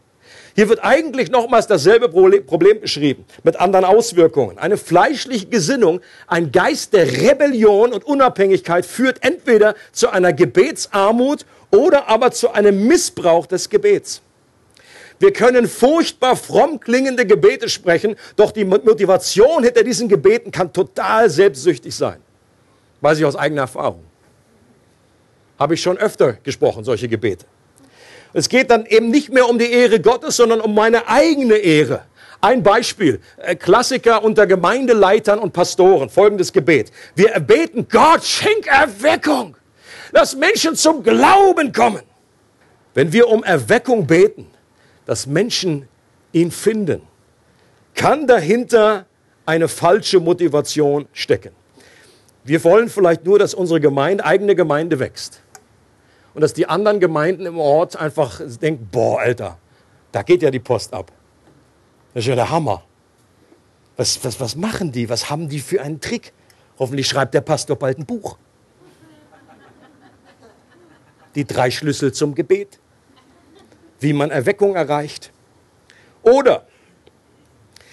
Hier 0.60 0.68
wird 0.68 0.84
eigentlich 0.84 1.30
nochmals 1.30 1.68
dasselbe 1.68 2.10
Problem 2.10 2.82
beschrieben, 2.82 3.24
mit 3.44 3.58
anderen 3.58 3.86
Auswirkungen. 3.86 4.58
Eine 4.58 4.76
fleischliche 4.76 5.46
Gesinnung, 5.46 6.02
ein 6.26 6.52
Geist 6.52 6.92
der 6.92 7.10
Rebellion 7.10 7.94
und 7.94 8.04
Unabhängigkeit 8.04 8.84
führt 8.84 9.24
entweder 9.24 9.74
zu 9.92 10.10
einer 10.10 10.34
Gebetsarmut 10.34 11.46
oder 11.70 12.08
aber 12.08 12.30
zu 12.30 12.50
einem 12.50 12.86
Missbrauch 12.86 13.46
des 13.46 13.70
Gebets. 13.70 14.20
Wir 15.18 15.32
können 15.32 15.66
furchtbar 15.66 16.36
fromm 16.36 16.78
klingende 16.78 17.24
Gebete 17.24 17.70
sprechen, 17.70 18.14
doch 18.36 18.52
die 18.52 18.66
Motivation 18.66 19.64
hinter 19.64 19.82
diesen 19.82 20.10
Gebeten 20.10 20.50
kann 20.50 20.74
total 20.74 21.30
selbstsüchtig 21.30 21.94
sein. 21.94 22.18
Weiß 23.00 23.18
ich 23.18 23.24
aus 23.24 23.34
eigener 23.34 23.62
Erfahrung. 23.62 24.04
Habe 25.58 25.72
ich 25.72 25.80
schon 25.80 25.96
öfter 25.96 26.34
gesprochen, 26.34 26.84
solche 26.84 27.08
Gebete. 27.08 27.46
Es 28.32 28.48
geht 28.48 28.70
dann 28.70 28.86
eben 28.86 29.10
nicht 29.10 29.32
mehr 29.32 29.48
um 29.48 29.58
die 29.58 29.70
Ehre 29.70 30.00
Gottes, 30.00 30.36
sondern 30.36 30.60
um 30.60 30.74
meine 30.74 31.08
eigene 31.08 31.56
Ehre. 31.56 32.04
Ein 32.40 32.62
Beispiel, 32.62 33.20
äh, 33.36 33.54
Klassiker 33.54 34.22
unter 34.24 34.46
Gemeindeleitern 34.46 35.38
und 35.38 35.52
Pastoren, 35.52 36.08
folgendes 36.08 36.52
Gebet. 36.52 36.90
Wir 37.14 37.30
erbeten, 37.32 37.86
Gott, 37.90 38.24
schenk 38.24 38.66
Erweckung, 38.66 39.56
dass 40.12 40.34
Menschen 40.34 40.74
zum 40.74 41.02
Glauben 41.02 41.72
kommen. 41.72 42.02
Wenn 42.94 43.12
wir 43.12 43.28
um 43.28 43.44
Erweckung 43.44 44.06
beten, 44.06 44.46
dass 45.04 45.26
Menschen 45.26 45.86
ihn 46.32 46.50
finden, 46.50 47.02
kann 47.94 48.26
dahinter 48.26 49.06
eine 49.44 49.68
falsche 49.68 50.18
Motivation 50.18 51.06
stecken. 51.12 51.50
Wir 52.44 52.62
wollen 52.64 52.88
vielleicht 52.88 53.24
nur, 53.24 53.38
dass 53.38 53.52
unsere 53.52 53.80
Gemeinde, 53.80 54.24
eigene 54.24 54.54
Gemeinde 54.54 54.98
wächst 54.98 55.42
und 56.34 56.40
dass 56.40 56.52
die 56.52 56.68
anderen 56.68 57.00
Gemeinden 57.00 57.46
im 57.46 57.58
Ort 57.58 57.96
einfach 57.96 58.40
denken, 58.60 58.88
boah, 58.90 59.20
Alter, 59.20 59.58
da 60.12 60.22
geht 60.22 60.42
ja 60.42 60.50
die 60.50 60.58
Post 60.60 60.92
ab. 60.92 61.10
Das 62.14 62.24
ist 62.24 62.28
ja 62.28 62.34
der 62.34 62.50
Hammer. 62.50 62.82
Was, 63.96 64.24
was, 64.24 64.40
was 64.40 64.56
machen 64.56 64.92
die? 64.92 65.08
Was 65.08 65.30
haben 65.30 65.48
die 65.48 65.60
für 65.60 65.82
einen 65.82 66.00
Trick? 66.00 66.32
Hoffentlich 66.78 67.06
schreibt 67.06 67.34
der 67.34 67.42
Pastor 67.42 67.76
bald 67.76 67.98
ein 67.98 68.06
Buch. 68.06 68.36
Die 71.34 71.44
drei 71.44 71.70
Schlüssel 71.70 72.12
zum 72.12 72.34
Gebet. 72.34 72.78
Wie 74.00 74.12
man 74.12 74.30
Erweckung 74.30 74.74
erreicht. 74.74 75.30
Oder 76.22 76.66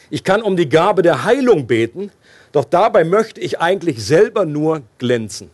ich 0.10 0.24
kann 0.24 0.42
um 0.42 0.56
die 0.56 0.70
Gabe 0.70 1.02
der 1.02 1.26
Heilung 1.26 1.68
beten, 1.68 2.12
doch 2.52 2.64
dabei 2.64 3.04
möchte 3.04 3.42
ich 3.42 3.60
eigentlich 3.60 4.04
selber 4.04 4.46
nur 4.46 4.84
glänzen. 4.98 5.52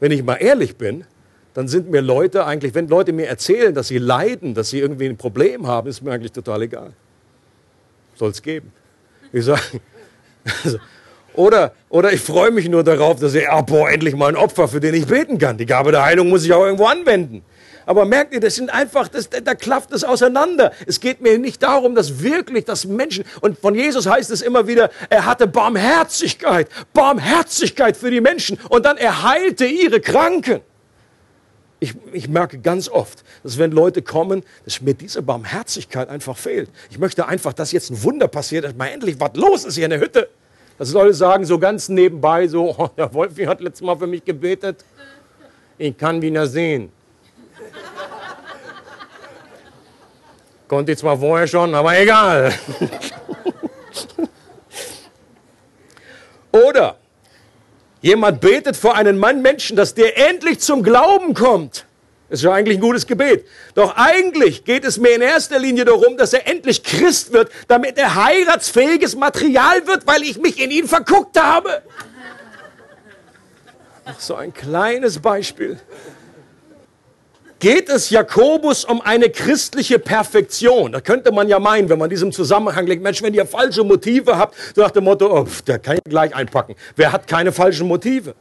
Wenn 0.00 0.10
ich 0.10 0.24
mal 0.24 0.36
ehrlich 0.36 0.76
bin, 0.76 1.06
dann 1.54 1.68
sind 1.68 1.90
mir 1.90 2.00
Leute 2.00 2.44
eigentlich, 2.44 2.74
wenn 2.74 2.88
Leute 2.88 3.12
mir 3.12 3.28
erzählen, 3.28 3.74
dass 3.74 3.88
sie 3.88 3.98
leiden, 3.98 4.54
dass 4.54 4.70
sie 4.70 4.80
irgendwie 4.80 5.06
ein 5.06 5.16
Problem 5.16 5.66
haben, 5.66 5.88
ist 5.88 6.02
mir 6.02 6.12
eigentlich 6.12 6.32
total 6.32 6.62
egal. 6.62 6.92
Soll 8.16 8.30
es 8.30 8.42
geben. 8.42 8.72
Ich 9.32 9.44
sage, 9.44 9.62
also, 10.64 10.78
oder, 11.34 11.72
oder 11.88 12.12
ich 12.12 12.20
freue 12.20 12.50
mich 12.50 12.68
nur 12.68 12.82
darauf, 12.82 13.20
dass 13.20 13.34
ich, 13.34 13.44
oh, 13.52 13.62
boah, 13.62 13.88
endlich 13.88 14.16
mal 14.16 14.28
ein 14.28 14.36
Opfer, 14.36 14.68
für 14.68 14.80
den 14.80 14.94
ich 14.94 15.06
beten 15.06 15.38
kann. 15.38 15.56
Die 15.56 15.66
Gabe 15.66 15.92
der 15.92 16.04
Heilung 16.04 16.28
muss 16.28 16.44
ich 16.44 16.52
auch 16.52 16.64
irgendwo 16.64 16.86
anwenden. 16.86 17.44
Aber 17.86 18.04
merkt 18.04 18.32
ihr, 18.32 18.40
das 18.40 18.56
sind 18.56 18.72
einfach, 18.72 19.08
das, 19.08 19.28
da 19.28 19.54
klafft 19.54 19.92
es 19.92 20.04
auseinander. 20.04 20.72
Es 20.86 21.00
geht 21.00 21.20
mir 21.20 21.38
nicht 21.38 21.62
darum, 21.62 21.94
dass 21.94 22.22
wirklich 22.22 22.64
das 22.64 22.86
Menschen, 22.86 23.24
und 23.40 23.58
von 23.58 23.74
Jesus 23.74 24.06
heißt 24.08 24.30
es 24.30 24.42
immer 24.42 24.66
wieder, 24.66 24.90
er 25.10 25.26
hatte 25.26 25.46
Barmherzigkeit, 25.46 26.68
Barmherzigkeit 26.92 27.96
für 27.96 28.10
die 28.10 28.20
Menschen. 28.20 28.58
Und 28.70 28.86
dann 28.86 28.96
er 28.96 29.22
heilte 29.22 29.66
ihre 29.66 30.00
Kranken. 30.00 30.60
Ich, 31.84 31.94
ich, 32.14 32.28
merke 32.28 32.58
ganz 32.58 32.88
oft, 32.88 33.22
dass 33.42 33.58
wenn 33.58 33.70
Leute 33.70 34.00
kommen, 34.00 34.42
dass 34.64 34.80
mir 34.80 34.94
diese 34.94 35.20
Barmherzigkeit 35.20 36.08
einfach 36.08 36.34
fehlt. 36.34 36.70
Ich 36.88 36.98
möchte 36.98 37.28
einfach, 37.28 37.52
dass 37.52 37.72
jetzt 37.72 37.90
ein 37.90 38.02
Wunder 38.02 38.26
passiert, 38.26 38.64
dass 38.64 38.74
mal 38.74 38.86
endlich 38.86 39.20
was 39.20 39.32
los 39.34 39.66
ist 39.66 39.74
hier 39.74 39.84
in 39.84 39.90
der 39.90 40.00
Hütte. 40.00 40.30
Dass 40.78 40.94
Leute 40.94 41.12
sagen 41.12 41.44
so 41.44 41.58
ganz 41.58 41.90
nebenbei 41.90 42.48
so, 42.48 42.74
oh, 42.78 42.88
der 42.96 43.12
Wolfi 43.12 43.44
hat 43.44 43.60
letztes 43.60 43.84
Mal 43.84 43.98
für 43.98 44.06
mich 44.06 44.24
gebetet. 44.24 44.82
Ich 45.76 45.94
kann 45.98 46.22
wieder 46.22 46.46
sehen. 46.46 46.90
Konnte 50.66 50.92
ich 50.92 50.98
zwar 50.98 51.18
vorher 51.18 51.46
schon, 51.46 51.74
aber 51.74 51.98
egal. 51.98 52.54
Oder 56.66 56.96
Jemand 58.04 58.42
betet 58.42 58.76
vor 58.76 58.96
einen 58.96 59.16
Mann 59.16 59.40
Menschen, 59.40 59.78
dass 59.78 59.94
der 59.94 60.28
endlich 60.28 60.60
zum 60.60 60.82
Glauben 60.82 61.32
kommt. 61.32 61.86
Das 62.28 62.40
ist 62.40 62.44
ja 62.44 62.52
eigentlich 62.52 62.76
ein 62.76 62.82
gutes 62.82 63.06
Gebet. 63.06 63.46
Doch 63.74 63.96
eigentlich 63.96 64.66
geht 64.66 64.84
es 64.84 64.98
mir 64.98 65.14
in 65.14 65.22
erster 65.22 65.58
Linie 65.58 65.86
darum, 65.86 66.18
dass 66.18 66.34
er 66.34 66.46
endlich 66.46 66.82
Christ 66.82 67.32
wird, 67.32 67.50
damit 67.66 67.96
er 67.96 68.14
heiratsfähiges 68.14 69.16
Material 69.16 69.86
wird, 69.86 70.06
weil 70.06 70.22
ich 70.22 70.36
mich 70.36 70.60
in 70.60 70.70
ihn 70.70 70.86
verguckt 70.86 71.40
habe. 71.40 71.80
Ach, 74.04 74.20
so 74.20 74.34
ein 74.34 74.52
kleines 74.52 75.18
Beispiel 75.20 75.80
geht 77.64 77.88
es 77.88 78.10
Jakobus 78.10 78.84
um 78.84 79.00
eine 79.00 79.30
christliche 79.30 79.98
Perfektion. 79.98 80.92
Da 80.92 81.00
könnte 81.00 81.32
man 81.32 81.48
ja 81.48 81.58
meinen, 81.58 81.88
wenn 81.88 81.98
man 81.98 82.10
diesem 82.10 82.30
Zusammenhang 82.30 82.86
legt, 82.86 83.02
Mensch, 83.02 83.22
wenn 83.22 83.32
ihr 83.32 83.46
falsche 83.46 83.82
Motive 83.82 84.36
habt, 84.36 84.54
so 84.76 84.82
nach 84.82 84.90
dem 84.90 85.04
Motto, 85.04 85.34
oh, 85.34 85.46
der 85.66 85.78
kann 85.78 85.96
ich 85.96 86.04
gleich 86.04 86.34
einpacken. 86.34 86.74
Wer 86.94 87.10
hat 87.10 87.26
keine 87.26 87.52
falschen 87.52 87.88
Motive? 87.88 88.34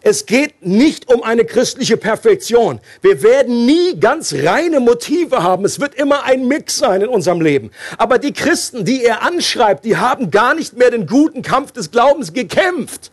Es 0.00 0.24
geht 0.24 0.64
nicht 0.64 1.12
um 1.12 1.22
eine 1.22 1.44
christliche 1.44 1.98
Perfektion. 1.98 2.80
Wir 3.02 3.22
werden 3.22 3.66
nie 3.66 4.00
ganz 4.00 4.32
reine 4.32 4.80
Motive 4.80 5.42
haben. 5.42 5.66
Es 5.66 5.78
wird 5.78 5.94
immer 5.94 6.24
ein 6.24 6.48
Mix 6.48 6.78
sein 6.78 7.02
in 7.02 7.08
unserem 7.08 7.42
Leben. 7.42 7.70
Aber 7.98 8.18
die 8.18 8.32
Christen, 8.32 8.86
die 8.86 9.04
er 9.04 9.24
anschreibt, 9.24 9.84
die 9.84 9.98
haben 9.98 10.30
gar 10.30 10.54
nicht 10.54 10.74
mehr 10.74 10.90
den 10.90 11.06
guten 11.06 11.42
Kampf 11.42 11.72
des 11.72 11.90
Glaubens 11.90 12.32
gekämpft. 12.32 13.10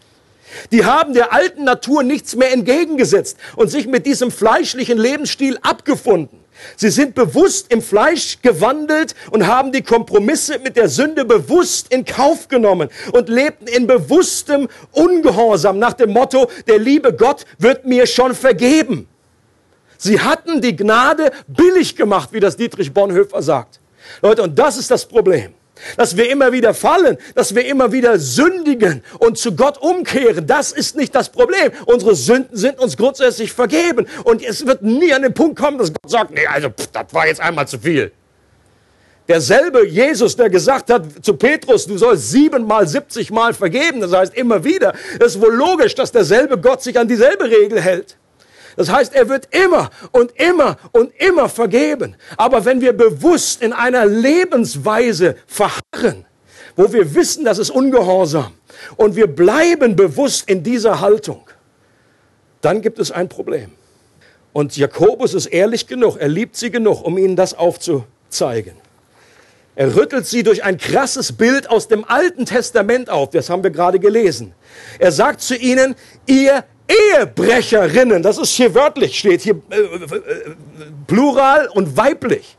Die 0.72 0.86
haben 0.86 1.14
der 1.14 1.34
alten 1.34 1.64
Natur 1.64 2.04
nichts 2.04 2.36
mehr 2.36 2.52
entgegengesetzt 2.52 3.38
und 3.56 3.70
sich 3.70 3.88
mit 3.88 4.06
diesem 4.06 4.32
fleischlichen 4.32 4.98
Lebensstil 4.98 5.58
abgefunden. 5.62 6.40
Sie 6.76 6.90
sind 6.90 7.16
bewusst 7.16 7.72
im 7.72 7.82
Fleisch 7.82 8.42
gewandelt 8.42 9.16
und 9.32 9.48
haben 9.48 9.72
die 9.72 9.82
Kompromisse 9.82 10.60
mit 10.60 10.78
der 10.78 10.88
Sünde 10.88 11.26
bewusst 11.26 11.92
in 11.92 12.06
Kauf 12.06 12.48
genommen 12.48 12.90
und 13.12 13.30
lebten 13.30 13.68
in 13.68 13.88
bewusstem 13.88 14.68
Ungehorsam 14.92 15.80
nach 15.80 15.94
dem 15.94 16.12
Motto, 16.12 16.50
der 16.68 16.80
liebe 16.80 17.14
Gott 17.14 17.46
wird 17.58 17.86
mir 17.86 18.06
schon 18.06 18.36
vergeben. 18.36 19.08
Sie 19.98 20.20
hatten 20.20 20.62
die 20.62 20.76
Gnade 20.76 21.32
billig 21.48 21.96
gemacht, 21.96 22.30
wie 22.32 22.40
das 22.40 22.58
Dietrich 22.58 22.94
Bonhoeffer 22.94 23.42
sagt. 23.42 23.80
Leute, 24.22 24.44
und 24.44 24.58
das 24.60 24.78
ist 24.78 24.92
das 24.92 25.06
Problem 25.06 25.54
dass 25.98 26.18
wir 26.18 26.30
immer 26.30 26.52
wieder 26.52 26.74
fallen, 26.74 27.18
dass 27.36 27.56
wir 27.56 27.66
immer 27.66 27.92
wieder 27.92 28.20
sündigen 28.20 29.04
und 29.20 29.38
zu 29.38 29.56
Gott 29.56 29.78
umkehren. 29.80 30.48
Das 30.48 30.72
ist 30.72 30.96
nicht 30.96 31.14
das 31.16 31.30
Problem. 31.30 31.72
Unsere 31.86 32.16
Sünden 32.16 32.56
sind 32.56 32.80
uns 32.80 32.98
grundsätzlich 32.98 33.54
vergeben. 33.54 34.08
Und 34.24 34.44
es 34.44 34.66
wird 34.66 34.82
nie 34.82 35.14
an 35.14 35.24
den 35.24 35.34
Punkt 35.34 35.60
kommen, 35.60 35.78
dass 35.78 35.90
Gott 35.90 36.12
sagt, 36.12 36.32
nee, 36.32 36.46
also 36.48 36.70
pff, 36.70 36.88
das 36.88 37.14
war 37.14 37.28
jetzt 37.28 37.42
einmal 37.42 37.68
zu 37.68 37.80
viel. 37.80 38.12
Derselbe 39.28 39.88
Jesus, 39.88 40.36
der 40.36 40.50
gesagt 40.50 40.90
hat 40.90 41.06
zu 41.22 41.36
Petrus, 41.36 41.88
du 41.88 41.98
sollst 41.98 42.30
siebenmal, 42.30 42.86
siebzigmal 42.88 43.54
vergeben, 43.54 44.02
das 44.02 44.12
heißt 44.12 44.36
immer 44.36 44.64
wieder, 44.66 44.94
das 45.18 45.36
ist 45.36 45.42
wohl 45.42 45.54
logisch, 45.54 45.96
dass 45.96 46.12
derselbe 46.12 46.58
Gott 46.58 46.84
sich 46.84 47.00
an 47.00 47.08
dieselbe 47.08 47.46
Regel 47.46 47.80
hält. 47.80 48.18
Das 48.76 48.92
heißt, 48.92 49.14
er 49.14 49.30
wird 49.30 49.50
immer 49.56 49.90
und 50.12 50.32
immer 50.40 50.78
und 50.92 51.12
immer 51.20 51.50
vergeben. 51.50 52.16
Aber 52.38 52.66
wenn 52.66 52.82
wir 52.82 52.94
bewusst 52.94 53.62
in 53.62 53.74
einer 53.74 54.06
Lebensweise 54.06 55.36
verharren, 55.48 56.26
wo 56.76 56.92
wir 56.92 57.14
wissen, 57.14 57.46
das 57.46 57.60
ist 57.60 57.70
ungehorsam, 57.70 58.54
und 58.98 59.16
wir 59.16 59.28
bleiben 59.28 59.96
bewusst 59.96 60.50
in 60.50 60.64
dieser 60.64 61.00
Haltung, 61.02 61.48
dann 62.62 62.82
gibt 62.82 63.00
es 63.00 63.12
ein 63.12 63.30
Problem. 63.30 63.72
Und 64.54 64.78
Jakobus 64.78 65.34
ist 65.34 65.48
ehrlich 65.48 65.88
genug, 65.88 66.18
er 66.18 66.28
liebt 66.28 66.56
sie 66.56 66.72
genug, 66.72 67.04
um 67.04 67.18
ihnen 67.18 67.36
das 67.36 67.54
aufzuzeigen. 67.54 68.76
Er 69.76 69.96
rüttelt 69.96 70.28
sie 70.28 70.44
durch 70.44 70.64
ein 70.64 70.78
krasses 70.78 71.32
Bild 71.32 71.68
aus 71.70 71.88
dem 71.88 72.06
Alten 72.06 72.46
Testament 72.46 73.10
auf. 73.10 73.32
Das 73.32 73.50
haben 73.50 73.64
wir 73.64 73.72
gerade 73.72 74.00
gelesen. 74.00 74.54
Er 75.00 75.12
sagt 75.12 75.42
zu 75.42 75.56
ihnen, 75.56 75.96
ihr 76.28 76.64
Ehebrecherinnen, 76.88 78.22
das 78.22 78.38
ist 78.38 78.52
hier 78.52 78.74
wörtlich, 78.76 79.18
steht 79.18 79.42
hier 79.42 79.56
äh, 79.70 79.78
äh, 79.78 80.20
plural 81.08 81.68
und 81.68 81.96
weiblich. 81.96 82.58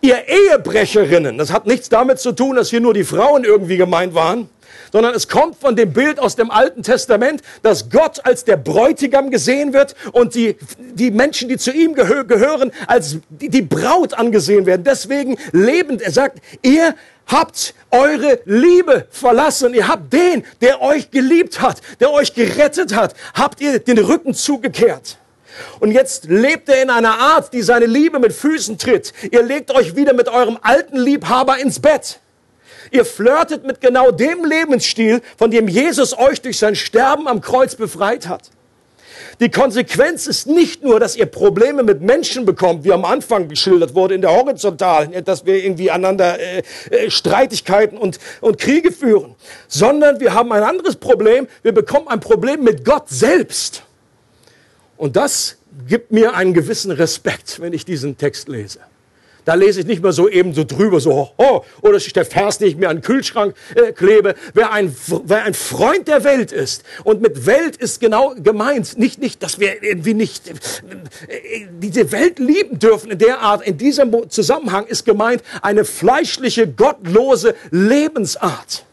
Ihr 0.00 0.28
Ehebrecherinnen, 0.28 1.38
das 1.38 1.52
hat 1.52 1.66
nichts 1.66 1.88
damit 1.88 2.18
zu 2.18 2.32
tun, 2.32 2.56
dass 2.56 2.70
hier 2.70 2.80
nur 2.80 2.92
die 2.92 3.04
Frauen 3.04 3.44
irgendwie 3.44 3.76
gemeint 3.76 4.14
waren, 4.14 4.50
sondern 4.92 5.14
es 5.14 5.28
kommt 5.28 5.56
von 5.56 5.76
dem 5.76 5.92
Bild 5.92 6.20
aus 6.20 6.36
dem 6.36 6.50
Alten 6.50 6.82
Testament, 6.82 7.42
dass 7.62 7.88
Gott 7.90 8.24
als 8.24 8.44
der 8.44 8.56
Bräutigam 8.56 9.30
gesehen 9.30 9.72
wird 9.72 9.94
und 10.12 10.34
die, 10.34 10.56
die 10.92 11.10
Menschen, 11.10 11.48
die 11.48 11.56
zu 11.56 11.72
ihm 11.72 11.94
gehö 11.94 12.24
gehören, 12.24 12.70
als 12.86 13.18
die, 13.28 13.48
die 13.48 13.62
Braut 13.62 14.14
angesehen 14.14 14.66
werden. 14.66 14.84
Deswegen 14.84 15.36
lebend, 15.52 16.02
er 16.02 16.12
sagt, 16.12 16.38
ihr 16.62 16.94
habt 17.26 17.74
eure 17.90 18.40
Liebe 18.44 19.06
verlassen. 19.10 19.74
Ihr 19.74 19.88
habt 19.88 20.12
den, 20.12 20.44
der 20.60 20.82
euch 20.82 21.10
geliebt 21.10 21.60
hat, 21.60 21.80
der 22.00 22.12
euch 22.12 22.34
gerettet 22.34 22.94
hat, 22.94 23.14
habt 23.34 23.60
ihr 23.60 23.78
den 23.78 23.98
Rücken 23.98 24.34
zugekehrt. 24.34 25.18
Und 25.80 25.92
jetzt 25.92 26.24
lebt 26.24 26.68
er 26.68 26.82
in 26.82 26.90
einer 26.90 27.18
Art, 27.18 27.52
die 27.52 27.62
seine 27.62 27.86
Liebe 27.86 28.18
mit 28.18 28.32
Füßen 28.32 28.78
tritt. 28.78 29.12
Ihr 29.30 29.42
legt 29.42 29.70
euch 29.70 29.94
wieder 29.94 30.12
mit 30.12 30.28
eurem 30.28 30.58
alten 30.62 30.98
Liebhaber 30.98 31.58
ins 31.58 31.78
Bett. 31.78 32.20
Ihr 32.90 33.04
flirtet 33.04 33.64
mit 33.64 33.80
genau 33.80 34.10
dem 34.10 34.44
Lebensstil, 34.44 35.22
von 35.36 35.50
dem 35.50 35.68
Jesus 35.68 36.16
euch 36.16 36.40
durch 36.40 36.58
sein 36.58 36.74
Sterben 36.74 37.28
am 37.28 37.40
Kreuz 37.40 37.74
befreit 37.76 38.28
hat. 38.28 38.50
Die 39.40 39.50
Konsequenz 39.50 40.26
ist 40.26 40.46
nicht 40.46 40.82
nur, 40.82 41.00
dass 41.00 41.16
ihr 41.16 41.26
Probleme 41.26 41.82
mit 41.82 42.00
Menschen 42.00 42.44
bekommt, 42.44 42.84
wie 42.84 42.92
am 42.92 43.04
Anfang 43.04 43.48
geschildert 43.48 43.94
wurde 43.94 44.14
in 44.14 44.20
der 44.20 44.30
Horizontalen, 44.30 45.24
dass 45.24 45.44
wir 45.46 45.62
irgendwie 45.62 45.90
einander 45.90 46.38
äh, 46.38 46.62
äh, 46.90 47.10
Streitigkeiten 47.10 47.98
und, 47.98 48.18
und 48.40 48.58
Kriege 48.58 48.92
führen, 48.92 49.34
sondern 49.68 50.20
wir 50.20 50.34
haben 50.34 50.52
ein 50.52 50.62
anderes 50.62 50.96
Problem. 50.96 51.48
Wir 51.62 51.72
bekommen 51.72 52.08
ein 52.08 52.20
Problem 52.20 52.62
mit 52.62 52.84
Gott 52.84 53.08
selbst. 53.08 53.82
Und 54.96 55.16
das 55.16 55.56
gibt 55.88 56.12
mir 56.12 56.34
einen 56.34 56.54
gewissen 56.54 56.92
Respekt, 56.92 57.60
wenn 57.60 57.72
ich 57.72 57.84
diesen 57.84 58.16
Text 58.16 58.48
lese. 58.48 58.80
Da 59.44 59.54
lese 59.54 59.80
ich 59.80 59.86
nicht 59.86 60.02
mehr 60.02 60.12
so 60.12 60.28
eben 60.28 60.54
so 60.54 60.64
drüber, 60.64 61.00
so, 61.00 61.30
oh, 61.36 61.64
oder 61.82 61.96
ist 61.96 62.16
der 62.16 62.24
Vers, 62.24 62.58
den 62.58 62.68
ich 62.68 62.76
mir 62.76 62.88
an 62.88 62.96
den 62.96 63.02
Kühlschrank 63.02 63.54
äh, 63.74 63.92
klebe. 63.92 64.34
Wer 64.54 64.72
ein, 64.72 64.94
wer 65.24 65.44
ein 65.44 65.54
Freund 65.54 66.08
der 66.08 66.24
Welt 66.24 66.52
ist, 66.52 66.84
und 67.04 67.20
mit 67.20 67.46
Welt 67.46 67.76
ist 67.76 68.00
genau 68.00 68.34
gemeint, 68.36 68.98
nicht, 68.98 69.20
nicht, 69.20 69.42
dass 69.42 69.60
wir 69.60 69.82
irgendwie 69.82 70.14
nicht 70.14 70.48
äh, 70.48 70.54
diese 71.78 72.10
Welt 72.12 72.38
lieben 72.38 72.78
dürfen 72.78 73.10
in 73.10 73.18
der 73.18 73.40
Art, 73.40 73.66
in 73.66 73.76
diesem 73.76 74.30
Zusammenhang 74.30 74.86
ist 74.86 75.04
gemeint 75.04 75.42
eine 75.62 75.84
fleischliche, 75.84 76.66
gottlose 76.66 77.54
Lebensart. 77.70 78.84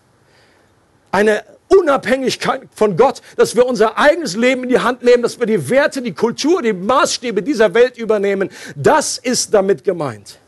Eine 1.11 1.43
Unabhängigkeit 1.71 2.63
von 2.73 2.97
Gott, 2.97 3.21
dass 3.37 3.55
wir 3.55 3.65
unser 3.65 3.97
eigenes 3.97 4.35
Leben 4.35 4.63
in 4.63 4.69
die 4.69 4.79
Hand 4.79 5.03
nehmen, 5.03 5.23
dass 5.23 5.39
wir 5.39 5.45
die 5.45 5.69
Werte, 5.69 6.01
die 6.01 6.13
Kultur, 6.13 6.61
die 6.61 6.73
Maßstäbe 6.73 7.41
dieser 7.41 7.73
Welt 7.73 7.97
übernehmen. 7.97 8.49
Das 8.75 9.17
ist 9.17 9.53
damit 9.53 9.83
gemeint. 9.83 10.39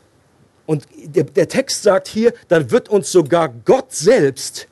Und 0.66 0.86
der, 0.94 1.24
der 1.24 1.48
Text 1.48 1.82
sagt 1.82 2.08
hier, 2.08 2.32
dann 2.48 2.70
wird 2.70 2.88
uns 2.88 3.10
sogar 3.10 3.48
Gott 3.48 3.92
selbst 3.92 4.68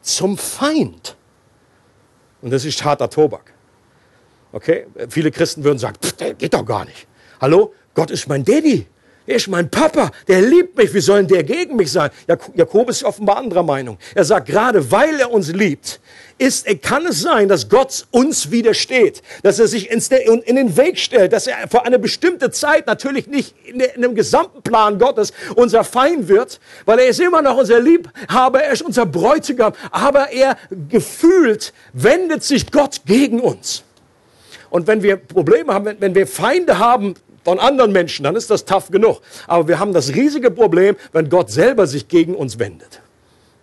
zum 0.00 0.38
Feind. 0.38 1.16
Und 2.40 2.50
das 2.50 2.64
ist 2.64 2.82
harter 2.84 3.10
Tobak. 3.10 3.52
Okay? 4.52 4.86
Viele 5.08 5.30
Christen 5.30 5.64
würden 5.64 5.78
sagen, 5.78 5.96
pff, 6.02 6.12
der 6.12 6.34
geht 6.34 6.54
doch 6.54 6.64
gar 6.64 6.84
nicht. 6.84 7.06
Hallo? 7.40 7.74
Gott 7.94 8.10
ist 8.10 8.28
mein 8.28 8.44
Daddy. 8.44 8.86
Er 9.30 9.36
ist 9.36 9.46
mein 9.46 9.70
Papa, 9.70 10.10
der 10.26 10.42
liebt 10.42 10.76
mich, 10.76 10.92
wie 10.92 11.00
soll 11.00 11.24
der 11.24 11.44
gegen 11.44 11.76
mich 11.76 11.92
sein? 11.92 12.10
Jakobus 12.56 12.96
ist 12.96 13.04
offenbar 13.04 13.36
anderer 13.36 13.62
Meinung. 13.62 13.96
Er 14.12 14.24
sagt, 14.24 14.48
gerade 14.48 14.90
weil 14.90 15.20
er 15.20 15.30
uns 15.30 15.52
liebt, 15.52 16.00
ist, 16.36 16.66
kann 16.82 17.06
es 17.06 17.20
sein, 17.20 17.46
dass 17.46 17.68
Gott 17.68 18.08
uns 18.10 18.50
widersteht, 18.50 19.22
dass 19.44 19.60
er 19.60 19.68
sich 19.68 19.88
in 19.88 20.56
den 20.56 20.76
Weg 20.76 20.98
stellt, 20.98 21.32
dass 21.32 21.46
er 21.46 21.68
für 21.68 21.84
eine 21.84 22.00
bestimmte 22.00 22.50
Zeit 22.50 22.88
natürlich 22.88 23.28
nicht 23.28 23.54
in 23.66 24.02
dem 24.02 24.16
gesamten 24.16 24.62
Plan 24.62 24.98
Gottes 24.98 25.32
unser 25.54 25.84
Feind 25.84 26.26
wird, 26.26 26.58
weil 26.84 26.98
er 26.98 27.06
ist 27.06 27.20
immer 27.20 27.40
noch 27.40 27.56
unser 27.56 27.78
Liebhaber, 27.78 28.64
er 28.64 28.72
ist 28.72 28.82
unser 28.82 29.06
Bräutigam, 29.06 29.74
aber 29.92 30.32
er 30.32 30.56
gefühlt 30.88 31.72
wendet 31.92 32.42
sich 32.42 32.72
Gott 32.72 33.02
gegen 33.06 33.38
uns. 33.38 33.84
Und 34.70 34.88
wenn 34.88 35.04
wir 35.04 35.14
Probleme 35.18 35.72
haben, 35.72 35.94
wenn 36.00 36.16
wir 36.16 36.26
Feinde 36.26 36.80
haben, 36.80 37.14
von 37.44 37.58
anderen 37.58 37.92
Menschen, 37.92 38.24
dann 38.24 38.36
ist 38.36 38.50
das 38.50 38.64
tough 38.64 38.90
genug. 38.90 39.20
Aber 39.46 39.68
wir 39.68 39.78
haben 39.78 39.92
das 39.92 40.14
riesige 40.14 40.50
Problem, 40.50 40.96
wenn 41.12 41.28
Gott 41.28 41.50
selber 41.50 41.86
sich 41.86 42.08
gegen 42.08 42.34
uns 42.34 42.58
wendet. 42.58 43.00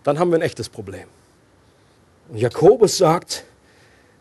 Dann 0.04 0.18
haben 0.18 0.30
wir 0.30 0.38
ein 0.38 0.42
echtes 0.42 0.68
Problem. 0.68 1.06
Und 2.28 2.38
Jakobus 2.38 2.98
sagt, 2.98 3.44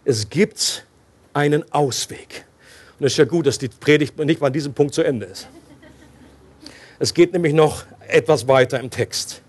es 0.06 0.30
gibt 0.30 0.86
einen 1.34 1.72
Ausweg. 1.72 2.46
Und 3.00 3.06
es 3.06 3.13
ist 3.13 3.17
ja 3.17 3.26
gut, 3.26 3.46
dass 3.46 3.58
die 3.58 3.67
Predigt 3.67 4.17
nicht 4.17 4.41
mal 4.41 4.48
an 4.48 4.54
diesem 4.54 4.74
Punkt 4.74 4.93
zu 4.93 5.04
Ende 5.04 5.26
ist. 5.26 5.48
Es 7.00 7.13
geht 7.13 7.34
nämlich 7.34 7.54
noch 7.54 7.84
etwas 8.08 8.48
weiter 8.48 8.80
im 8.80 8.89
Text. 8.89 9.41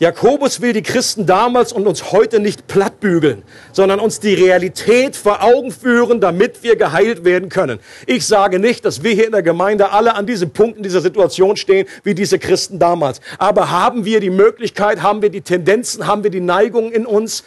Jakobus 0.00 0.60
will 0.60 0.72
die 0.72 0.82
Christen 0.82 1.24
damals 1.24 1.72
und 1.72 1.86
uns 1.86 2.10
heute 2.10 2.40
nicht 2.40 2.66
plattbügeln, 2.66 3.44
sondern 3.70 4.00
uns 4.00 4.18
die 4.18 4.34
Realität 4.34 5.14
vor 5.14 5.44
Augen 5.44 5.70
führen, 5.70 6.20
damit 6.20 6.64
wir 6.64 6.74
geheilt 6.74 7.24
werden 7.24 7.48
können. 7.48 7.78
Ich 8.06 8.26
sage 8.26 8.58
nicht, 8.58 8.84
dass 8.84 9.04
wir 9.04 9.12
hier 9.12 9.26
in 9.26 9.32
der 9.32 9.44
Gemeinde 9.44 9.92
alle 9.92 10.16
an 10.16 10.26
diesem 10.26 10.50
Punkt 10.50 10.78
in 10.78 10.82
dieser 10.82 11.00
Situation 11.00 11.56
stehen, 11.56 11.86
wie 12.02 12.14
diese 12.14 12.40
Christen 12.40 12.80
damals. 12.80 13.20
Aber 13.38 13.70
haben 13.70 14.04
wir 14.04 14.18
die 14.18 14.30
Möglichkeit, 14.30 15.00
haben 15.00 15.22
wir 15.22 15.30
die 15.30 15.42
Tendenzen, 15.42 16.08
haben 16.08 16.24
wir 16.24 16.30
die 16.30 16.40
Neigung 16.40 16.90
in 16.90 17.06
uns, 17.06 17.44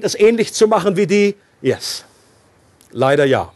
das 0.00 0.16
ähnlich 0.16 0.54
zu 0.54 0.66
machen 0.66 0.96
wie 0.96 1.06
die? 1.06 1.36
Yes. 1.62 2.04
Leider 2.90 3.24
ja. 3.24 3.52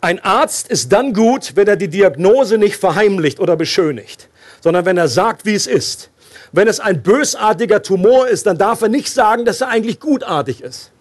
Ein 0.00 0.18
Arzt 0.24 0.68
ist 0.68 0.92
dann 0.92 1.12
gut, 1.12 1.52
wenn 1.54 1.68
er 1.68 1.76
die 1.76 1.88
Diagnose 1.88 2.58
nicht 2.58 2.76
verheimlicht 2.76 3.38
oder 3.38 3.56
beschönigt, 3.56 4.28
sondern 4.60 4.84
wenn 4.84 4.96
er 4.96 5.08
sagt, 5.08 5.44
wie 5.46 5.54
es 5.54 5.68
ist. 5.68 6.10
Wenn 6.52 6.68
es 6.68 6.80
ein 6.80 7.02
bösartiger 7.02 7.82
Tumor 7.82 8.28
ist, 8.28 8.46
dann 8.46 8.58
darf 8.58 8.82
er 8.82 8.88
nicht 8.88 9.12
sagen, 9.12 9.44
dass 9.44 9.60
er 9.60 9.68
eigentlich 9.68 10.00
gutartig 10.00 10.62
ist. 10.62 10.92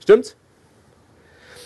Stimmt's? 0.00 0.36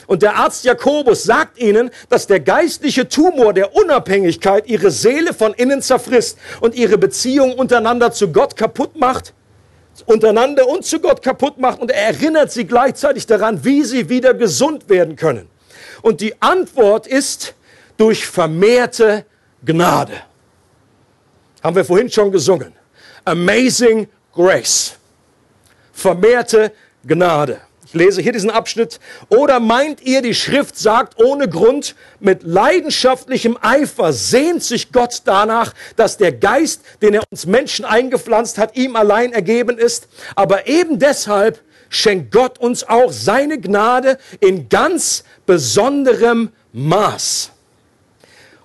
Und 0.07 0.23
der 0.23 0.37
Arzt 0.37 0.65
Jakobus 0.65 1.25
sagt 1.25 1.59
ihnen, 1.59 1.91
dass 2.11 2.27
der 2.27 2.41
geistliche 2.41 3.09
Tumor 3.09 3.55
der 3.55 3.75
Unabhängigkeit 3.75 4.67
ihre 4.67 4.91
Seele 4.91 5.33
von 5.33 5.55
innen 5.55 5.81
zerfrisst 5.81 6.39
und 6.61 6.75
ihre 6.75 6.99
Beziehung 6.99 7.55
untereinander 7.55 8.13
zu 8.13 8.31
Gott 8.31 8.57
kaputt 8.57 8.97
macht, 8.97 9.33
untereinander 10.07 10.69
und 10.69 10.85
zu 10.85 11.01
Gott 11.01 11.23
kaputt 11.23 11.59
macht 11.59 11.81
und 11.81 11.91
er 11.91 12.09
erinnert 12.09 12.53
sie 12.53 12.67
gleichzeitig 12.67 13.27
daran, 13.27 13.65
wie 13.65 13.83
sie 13.83 14.09
wieder 14.09 14.35
gesund 14.35 14.89
werden 14.89 15.17
können. 15.17 15.49
Und 16.03 16.21
die 16.21 16.41
Antwort 16.43 17.07
ist 17.07 17.55
durch 17.97 18.27
vermehrte 18.27 19.25
Gnade. 19.65 20.13
Haben 21.63 21.77
wir 21.77 21.85
vorhin 21.85 22.11
schon 22.11 22.31
gesungen. 22.31 22.75
Amazing 23.25 24.09
Grace. 24.33 24.97
Vermehrte 25.93 26.73
Gnade. 27.07 27.61
Ich 27.87 27.95
lese 27.95 28.21
hier 28.21 28.33
diesen 28.33 28.51
Abschnitt. 28.51 28.99
Oder 29.29 29.61
meint 29.61 30.03
ihr, 30.03 30.21
die 30.21 30.35
Schrift 30.35 30.77
sagt 30.77 31.23
ohne 31.23 31.49
Grund, 31.49 31.95
mit 32.21 32.43
leidenschaftlichem 32.43 33.57
Eifer 33.61 34.13
sehnt 34.13 34.63
sich 34.63 34.93
Gott 34.93 35.23
danach, 35.25 35.73
dass 35.97 36.17
der 36.17 36.33
Geist, 36.33 36.83
den 37.03 37.15
er 37.15 37.23
uns 37.31 37.47
Menschen 37.47 37.85
eingepflanzt 37.85 38.59
hat, 38.59 38.77
ihm 38.77 38.97
allein 38.97 39.33
ergeben 39.33 39.79
ist. 39.79 40.09
Aber 40.35 40.67
eben 40.67 40.99
deshalb 40.99 41.63
schenkt 41.89 42.33
Gott 42.33 42.59
uns 42.59 42.85
auch 42.85 43.13
seine 43.13 43.61
Gnade 43.61 44.19
in 44.41 44.69
ganz 44.69 45.25
besonderem 45.47 46.51
Maß. 46.73 47.53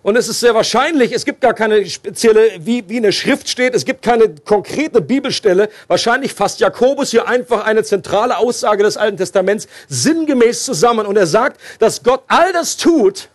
Und 0.01 0.15
es 0.15 0.29
ist 0.29 0.39
sehr 0.39 0.55
wahrscheinlich, 0.55 1.11
es 1.11 1.25
gibt 1.25 1.41
gar 1.41 1.53
keine 1.53 1.85
spezielle, 1.85 2.51
wie, 2.59 2.87
wie 2.87 2.97
in 2.97 3.03
der 3.03 3.11
Schrift 3.11 3.49
steht, 3.49 3.75
es 3.75 3.83
gibt 3.83 4.01
keine 4.01 4.33
konkrete 4.45 5.01
Bibelstelle. 5.01 5.69
Wahrscheinlich 5.87 6.33
fasst 6.33 6.61
Jakobus 6.61 7.11
hier 7.11 7.27
einfach 7.27 7.65
eine 7.65 7.83
zentrale 7.83 8.37
Aussage 8.37 8.83
des 8.83 8.95
Alten 8.95 9.17
Testaments 9.17 9.67
sinngemäß 9.89 10.63
zusammen. 10.63 11.05
Und 11.05 11.17
er 11.17 11.27
sagt, 11.27 11.59
dass 11.79 12.01
Gott 12.03 12.23
all 12.27 12.53
das 12.53 12.77
tut, 12.77 13.27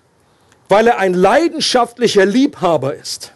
weil 0.71 0.87
er 0.87 0.99
ein 0.99 1.13
leidenschaftlicher 1.13 2.25
Liebhaber 2.25 2.95
ist. 2.95 3.33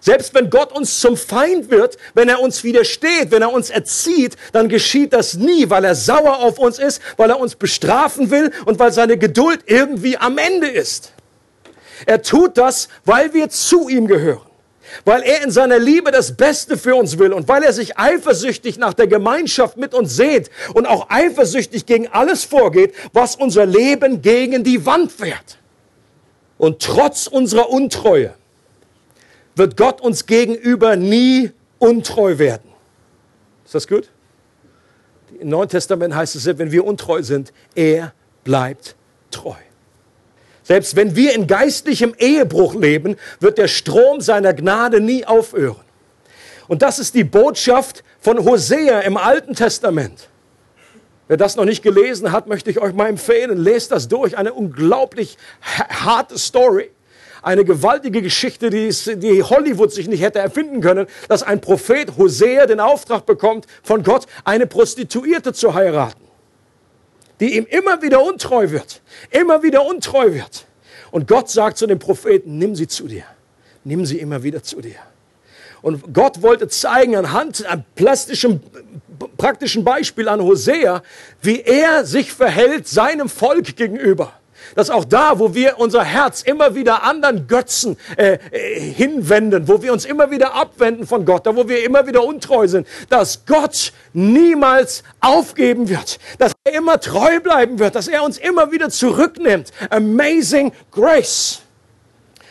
Selbst 0.00 0.32
wenn 0.34 0.48
Gott 0.48 0.72
uns 0.72 1.00
zum 1.00 1.16
Feind 1.16 1.70
wird, 1.70 1.98
wenn 2.14 2.28
er 2.28 2.40
uns 2.40 2.64
widersteht, 2.64 3.32
wenn 3.32 3.42
er 3.42 3.52
uns 3.52 3.68
erzieht, 3.68 4.36
dann 4.52 4.68
geschieht 4.68 5.12
das 5.12 5.34
nie, 5.34 5.68
weil 5.68 5.84
er 5.84 5.94
sauer 5.94 6.38
auf 6.38 6.58
uns 6.58 6.78
ist, 6.78 7.02
weil 7.16 7.30
er 7.30 7.38
uns 7.38 7.56
bestrafen 7.56 8.30
will 8.30 8.52
und 8.64 8.78
weil 8.78 8.92
seine 8.92 9.18
Geduld 9.18 9.60
irgendwie 9.66 10.16
am 10.16 10.38
Ende 10.38 10.68
ist. 10.68 11.12
Er 12.06 12.22
tut 12.22 12.56
das, 12.56 12.88
weil 13.04 13.34
wir 13.34 13.48
zu 13.48 13.88
ihm 13.88 14.06
gehören. 14.06 14.46
Weil 15.04 15.22
er 15.22 15.44
in 15.44 15.50
seiner 15.50 15.78
Liebe 15.78 16.10
das 16.10 16.36
Beste 16.36 16.76
für 16.76 16.96
uns 16.96 17.18
will 17.18 17.32
und 17.32 17.46
weil 17.48 17.62
er 17.62 17.72
sich 17.72 17.98
eifersüchtig 17.98 18.78
nach 18.78 18.92
der 18.92 19.06
Gemeinschaft 19.06 19.76
mit 19.76 19.94
uns 19.94 20.16
sehnt 20.16 20.50
und 20.74 20.86
auch 20.86 21.10
eifersüchtig 21.10 21.86
gegen 21.86 22.08
alles 22.08 22.44
vorgeht, 22.44 22.94
was 23.12 23.36
unser 23.36 23.66
Leben 23.66 24.20
gegen 24.20 24.64
die 24.64 24.84
Wand 24.86 25.12
fährt. 25.12 25.58
Und 26.58 26.82
trotz 26.82 27.26
unserer 27.26 27.70
Untreue 27.70 28.34
wird 29.54 29.76
Gott 29.76 30.00
uns 30.00 30.26
gegenüber 30.26 30.96
nie 30.96 31.52
untreu 31.78 32.38
werden. 32.38 32.70
Ist 33.64 33.74
das 33.74 33.86
gut? 33.86 34.10
Im 35.38 35.48
Neuen 35.48 35.68
Testament 35.68 36.14
heißt 36.14 36.34
es, 36.36 36.46
wenn 36.46 36.72
wir 36.72 36.84
untreu 36.84 37.22
sind, 37.22 37.52
er 37.74 38.12
bleibt 38.44 38.96
treu. 39.30 39.54
Selbst 40.62 40.96
wenn 40.96 41.16
wir 41.16 41.34
in 41.34 41.46
geistlichem 41.46 42.14
Ehebruch 42.18 42.74
leben, 42.74 43.16
wird 43.40 43.58
der 43.58 43.68
Strom 43.68 44.20
seiner 44.20 44.54
Gnade 44.54 45.00
nie 45.00 45.24
aufhören. 45.24 45.80
Und 46.68 46.82
das 46.82 46.98
ist 46.98 47.14
die 47.14 47.24
Botschaft 47.24 48.04
von 48.20 48.44
Hosea 48.44 49.00
im 49.00 49.16
Alten 49.16 49.54
Testament. 49.54 50.28
Wer 51.26 51.36
das 51.36 51.56
noch 51.56 51.64
nicht 51.64 51.82
gelesen 51.82 52.32
hat, 52.32 52.46
möchte 52.48 52.70
ich 52.70 52.80
euch 52.80 52.92
mal 52.92 53.08
empfehlen. 53.08 53.56
Lest 53.56 53.92
das 53.92 54.08
durch. 54.08 54.36
Eine 54.36 54.52
unglaublich 54.52 55.38
harte 55.62 56.38
Story. 56.38 56.90
Eine 57.42 57.64
gewaltige 57.64 58.20
Geschichte, 58.20 58.68
die, 58.68 58.90
die 59.16 59.42
Hollywood 59.42 59.92
sich 59.92 60.08
nicht 60.08 60.22
hätte 60.22 60.40
erfinden 60.40 60.80
können, 60.80 61.06
dass 61.28 61.42
ein 61.42 61.60
Prophet 61.60 62.16
Hosea 62.18 62.66
den 62.66 62.80
Auftrag 62.80 63.26
bekommt 63.26 63.66
von 63.82 64.02
Gott, 64.02 64.26
eine 64.44 64.66
Prostituierte 64.66 65.52
zu 65.52 65.74
heiraten, 65.74 66.20
die 67.40 67.56
ihm 67.56 67.66
immer 67.68 68.02
wieder 68.02 68.22
untreu 68.22 68.70
wird, 68.70 69.00
immer 69.30 69.62
wieder 69.62 69.84
untreu 69.84 70.32
wird. 70.32 70.66
Und 71.10 71.26
Gott 71.26 71.50
sagt 71.50 71.78
zu 71.78 71.86
dem 71.86 71.98
Propheten, 71.98 72.58
nimm 72.58 72.76
sie 72.76 72.86
zu 72.86 73.08
dir, 73.08 73.24
nimm 73.82 74.06
sie 74.06 74.18
immer 74.18 74.42
wieder 74.42 74.62
zu 74.62 74.80
dir. 74.80 74.96
Und 75.82 76.12
Gott 76.12 76.42
wollte 76.42 76.68
zeigen 76.68 77.16
anhand 77.16 77.64
einem 77.64 77.84
plastischen, 77.94 78.60
praktischen 79.38 79.82
Beispiel 79.82 80.28
an 80.28 80.40
Hosea, 80.42 81.02
wie 81.40 81.60
er 81.62 82.04
sich 82.04 82.32
verhält 82.32 82.86
seinem 82.86 83.28
Volk 83.28 83.76
gegenüber. 83.76 84.34
Dass 84.74 84.90
auch 84.90 85.04
da, 85.04 85.38
wo 85.38 85.54
wir 85.54 85.78
unser 85.78 86.04
Herz 86.04 86.42
immer 86.42 86.74
wieder 86.74 87.02
anderen 87.02 87.46
Götzen 87.46 87.96
äh, 88.16 88.38
äh, 88.50 88.80
hinwenden, 88.80 89.68
wo 89.68 89.82
wir 89.82 89.92
uns 89.92 90.04
immer 90.04 90.30
wieder 90.30 90.54
abwenden 90.54 91.06
von 91.06 91.24
Gott, 91.24 91.46
da 91.46 91.56
wo 91.56 91.68
wir 91.68 91.84
immer 91.84 92.06
wieder 92.06 92.24
untreu 92.24 92.68
sind, 92.68 92.86
dass 93.08 93.44
Gott 93.46 93.92
niemals 94.12 95.02
aufgeben 95.20 95.88
wird, 95.88 96.18
dass 96.38 96.52
er 96.64 96.74
immer 96.74 97.00
treu 97.00 97.40
bleiben 97.40 97.78
wird, 97.78 97.94
dass 97.94 98.08
er 98.08 98.22
uns 98.22 98.38
immer 98.38 98.72
wieder 98.72 98.90
zurücknimmt. 98.90 99.70
Amazing 99.90 100.72
Grace. 100.90 101.62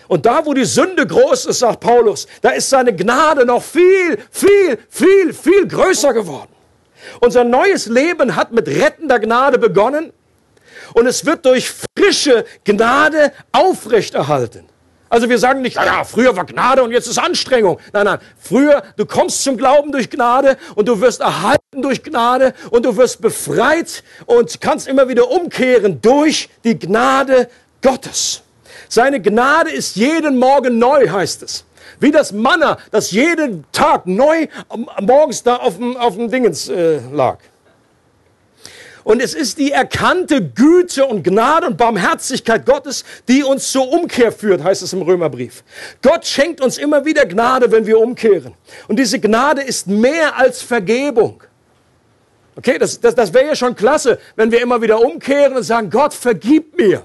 Und 0.09 0.25
da, 0.25 0.43
wo 0.43 0.55
die 0.55 0.65
Sünde 0.65 1.05
groß 1.05 1.45
ist, 1.45 1.59
sagt 1.59 1.81
Paulus, 1.81 2.25
da 2.41 2.49
ist 2.49 2.69
seine 2.69 2.95
Gnade 2.95 3.45
noch 3.45 3.61
viel, 3.61 4.17
viel, 4.31 4.79
viel, 4.89 5.33
viel 5.33 5.67
größer 5.67 6.13
geworden. 6.13 6.49
Unser 7.21 7.43
neues 7.43 7.85
Leben 7.85 8.35
hat 8.35 8.51
mit 8.51 8.67
rettender 8.67 9.19
Gnade 9.19 9.59
begonnen 9.59 10.11
und 10.93 11.07
es 11.07 11.25
wird 11.25 11.45
durch 11.45 11.71
frische 11.97 12.45
Gnade 12.63 13.31
aufrechterhalten. 13.51 14.65
Also 15.09 15.27
wir 15.27 15.39
sagen 15.39 15.63
nicht, 15.63 15.75
ja, 15.75 16.03
früher 16.03 16.35
war 16.35 16.45
Gnade 16.45 16.83
und 16.83 16.91
jetzt 16.91 17.07
ist 17.07 17.17
Anstrengung. 17.17 17.79
Nein, 17.93 18.05
nein, 18.05 18.19
früher, 18.37 18.83
du 18.95 19.07
kommst 19.07 19.43
zum 19.43 19.57
Glauben 19.57 19.91
durch 19.91 20.09
Gnade 20.09 20.57
und 20.75 20.87
du 20.87 21.01
wirst 21.01 21.21
erhalten 21.21 21.81
durch 21.81 22.03
Gnade 22.03 22.53
und 22.69 22.85
du 22.85 22.95
wirst 22.95 23.19
befreit 23.19 24.03
und 24.27 24.61
kannst 24.61 24.87
immer 24.87 25.07
wieder 25.07 25.29
umkehren 25.31 25.99
durch 25.99 26.49
die 26.63 26.77
Gnade 26.77 27.49
Gottes. 27.81 28.43
Seine 28.87 29.19
Gnade 29.19 29.71
ist 29.71 29.95
jeden 29.95 30.37
Morgen 30.37 30.77
neu, 30.77 31.09
heißt 31.09 31.41
es. 31.43 31.65
Wie 31.99 32.11
das 32.11 32.31
Manna, 32.31 32.77
das 32.91 33.11
jeden 33.11 33.65
Tag 33.71 34.05
neu 34.05 34.47
morgens 35.01 35.41
da 35.43 35.57
auf 35.57 35.77
dem, 35.77 35.97
auf 35.97 36.15
dem 36.15 36.29
Dingens 36.29 36.69
äh, 36.69 36.99
lag. 37.11 37.39
Und 39.03 39.21
es 39.21 39.33
ist 39.33 39.57
die 39.57 39.71
erkannte 39.71 40.43
Güte 40.43 41.05
und 41.05 41.23
Gnade 41.23 41.67
und 41.67 41.77
Barmherzigkeit 41.77 42.65
Gottes, 42.65 43.05
die 43.27 43.43
uns 43.43 43.71
zur 43.71 43.91
Umkehr 43.91 44.31
führt, 44.31 44.63
heißt 44.63 44.81
es 44.81 44.93
im 44.93 45.01
Römerbrief. 45.01 45.63
Gott 46.01 46.25
schenkt 46.25 46.61
uns 46.61 46.77
immer 46.77 47.05
wieder 47.05 47.25
Gnade, 47.25 47.71
wenn 47.71 47.85
wir 47.85 47.99
umkehren. 47.99 48.53
Und 48.87 48.99
diese 48.99 49.19
Gnade 49.19 49.61
ist 49.61 49.87
mehr 49.87 50.37
als 50.37 50.61
Vergebung. 50.61 51.43
Okay, 52.55 52.77
das, 52.77 52.99
das, 52.99 53.15
das 53.15 53.33
wäre 53.33 53.47
ja 53.47 53.55
schon 53.55 53.75
klasse, 53.75 54.19
wenn 54.35 54.51
wir 54.51 54.61
immer 54.61 54.81
wieder 54.81 54.99
umkehren 54.99 55.55
und 55.55 55.63
sagen, 55.63 55.89
Gott, 55.89 56.13
vergib 56.13 56.77
mir. 56.77 57.03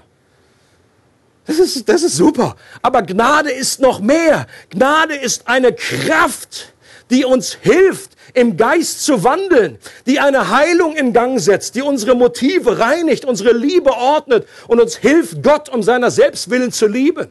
Das 1.47 1.59
ist, 1.59 1.89
das 1.89 2.03
ist 2.03 2.17
super. 2.17 2.57
Aber 2.83 3.03
Gnade 3.03 3.53
ist 3.53 3.81
noch 3.81 4.01
mehr. 4.01 4.47
Gnade 4.71 5.15
ist 5.15 5.47
eine 5.47 5.73
Kraft, 5.73 6.73
die 7.11 7.25
uns 7.25 7.55
hilft, 7.61 8.13
im 8.33 8.57
Geist 8.57 9.05
zu 9.05 9.23
wandeln, 9.25 9.79
die 10.07 10.19
eine 10.19 10.51
Heilung 10.51 10.97
in 10.97 11.13
Gang 11.13 11.39
setzt, 11.41 11.75
die 11.75 11.83
unsere 11.83 12.15
Motive 12.15 12.79
reinigt, 12.79 13.25
unsere 13.25 13.53
Liebe 13.53 13.93
ordnet 13.93 14.47
und 14.69 14.81
uns 14.81 14.97
hilft, 14.97 15.43
Gott 15.43 15.69
um 15.69 15.83
seiner 15.83 16.11
Selbstwillen 16.11 16.73
zu 16.73 16.87
lieben. 16.87 17.29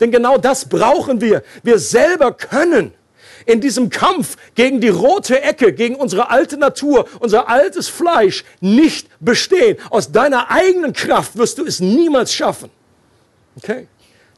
Denn 0.00 0.10
genau 0.10 0.38
das 0.38 0.68
brauchen 0.68 1.20
wir. 1.20 1.42
Wir 1.62 1.78
selber 1.78 2.32
können 2.32 2.94
in 3.46 3.60
diesem 3.60 3.90
Kampf 3.90 4.36
gegen 4.54 4.80
die 4.80 4.88
rote 4.88 5.42
Ecke, 5.42 5.72
gegen 5.72 5.96
unsere 5.96 6.30
alte 6.30 6.56
Natur, 6.56 7.06
unser 7.20 7.48
altes 7.48 7.88
Fleisch 7.88 8.44
nicht 8.60 9.08
bestehen. 9.20 9.76
Aus 9.90 10.12
deiner 10.12 10.50
eigenen 10.50 10.92
Kraft 10.92 11.36
wirst 11.36 11.58
du 11.58 11.66
es 11.66 11.80
niemals 11.80 12.32
schaffen. 12.32 12.70
Okay? 13.56 13.86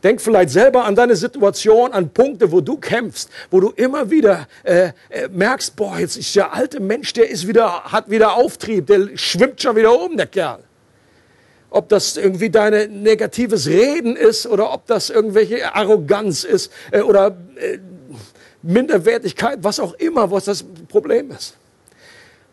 Denk 0.03 0.21
vielleicht 0.21 0.51
selber 0.51 0.85
an 0.85 0.97
deine 0.97 1.15
Situation, 1.15 1.93
an 1.93 2.11
Punkte, 2.11 2.51
wo 2.51 2.61
du 2.61 2.77
kämpfst, 2.77 3.31
wo 3.51 3.61
du 3.61 3.71
immer 3.71 4.11
wieder 4.11 4.49
äh, 4.65 4.91
äh, 5.09 5.29
merkst, 5.31 5.77
boah, 5.77 5.99
jetzt 5.99 6.17
ist 6.17 6.35
der 6.35 6.53
alte 6.53 6.81
Mensch, 6.81 7.12
der 7.12 7.31
ist 7.31 7.47
wieder, 7.47 7.85
hat 7.85 8.11
wieder 8.11 8.35
Auftrieb, 8.35 8.88
der 8.88 9.17
schwimmt 9.17 9.62
schon 9.62 9.77
wieder 9.77 9.99
um, 9.99 10.17
der 10.17 10.27
Kerl. 10.27 10.59
Ob 11.71 11.88
das 11.88 12.17
irgendwie 12.17 12.51
deine 12.51 12.88
negatives 12.88 13.69
Reden 13.69 14.17
ist 14.17 14.47
oder 14.47 14.73
ob 14.73 14.87
das 14.87 15.09
irgendwelche 15.09 15.75
Arroganz 15.75 16.43
ist 16.43 16.73
äh, 16.91 17.01
oder 17.01 17.37
äh, 17.57 17.79
Minderwertigkeit, 18.62 19.59
was 19.62 19.79
auch 19.79 19.95
immer, 19.95 20.31
was 20.31 20.47
das 20.47 20.65
Problem 20.88 21.31
ist. 21.31 21.57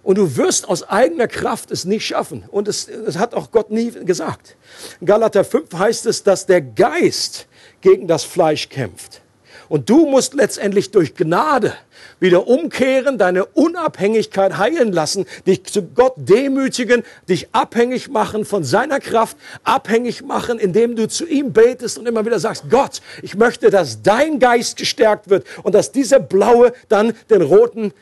Und 0.04 0.18
du 0.18 0.38
wirst 0.38 0.68
aus 0.68 0.88
eigener 0.88 1.28
Kraft 1.28 1.72
es 1.72 1.86
nicht 1.86 2.06
schaffen. 2.06 2.44
Und 2.50 2.68
es, 2.68 2.88
es 2.88 3.18
hat 3.18 3.34
auch 3.34 3.52
Gott 3.52 3.70
nie 3.70 3.92
gesagt. 3.92 4.56
Galater 5.04 5.44
5 5.44 5.74
heißt 5.74 6.06
es, 6.06 6.24
dass 6.24 6.46
der 6.46 6.62
Geist 6.62 7.48
gegen 7.82 8.08
das 8.08 8.24
Fleisch 8.24 8.70
kämpft. 8.70 9.22
Und 9.70 9.88
du 9.90 10.08
musst 10.08 10.34
letztendlich 10.34 10.90
durch 10.90 11.14
Gnade 11.14 11.74
wieder 12.20 12.48
umkehren, 12.48 13.20
deine 13.20 13.46
Unabhängigkeit 13.46 14.58
heilen 14.58 14.92
lassen, 14.92 15.26
dich 15.46 15.64
zu 15.66 15.84
Gott 15.84 16.14
demütigen, 16.18 17.04
dich 17.30 17.50
abhängig 17.52 18.10
machen 18.10 18.46
von 18.46 18.64
seiner 18.64 19.00
Kraft, 19.00 19.38
abhängig 19.64 20.24
machen, 20.24 20.58
indem 20.58 20.96
du 20.96 21.08
zu 21.08 21.28
ihm 21.28 21.54
betest 21.54 22.00
und 22.00 22.08
immer 22.08 22.26
wieder 22.26 22.40
sagst, 22.40 22.66
Gott, 22.72 23.02
ich 23.22 23.36
möchte, 23.36 23.70
dass 23.70 24.02
dein 24.02 24.40
Geist 24.40 24.78
gestärkt 24.78 25.30
wird 25.30 25.46
und 25.62 25.76
dass 25.76 25.92
dieser 25.92 26.20
blaue 26.20 26.74
dann 26.90 27.14
den 27.30 27.44
roten 27.44 27.94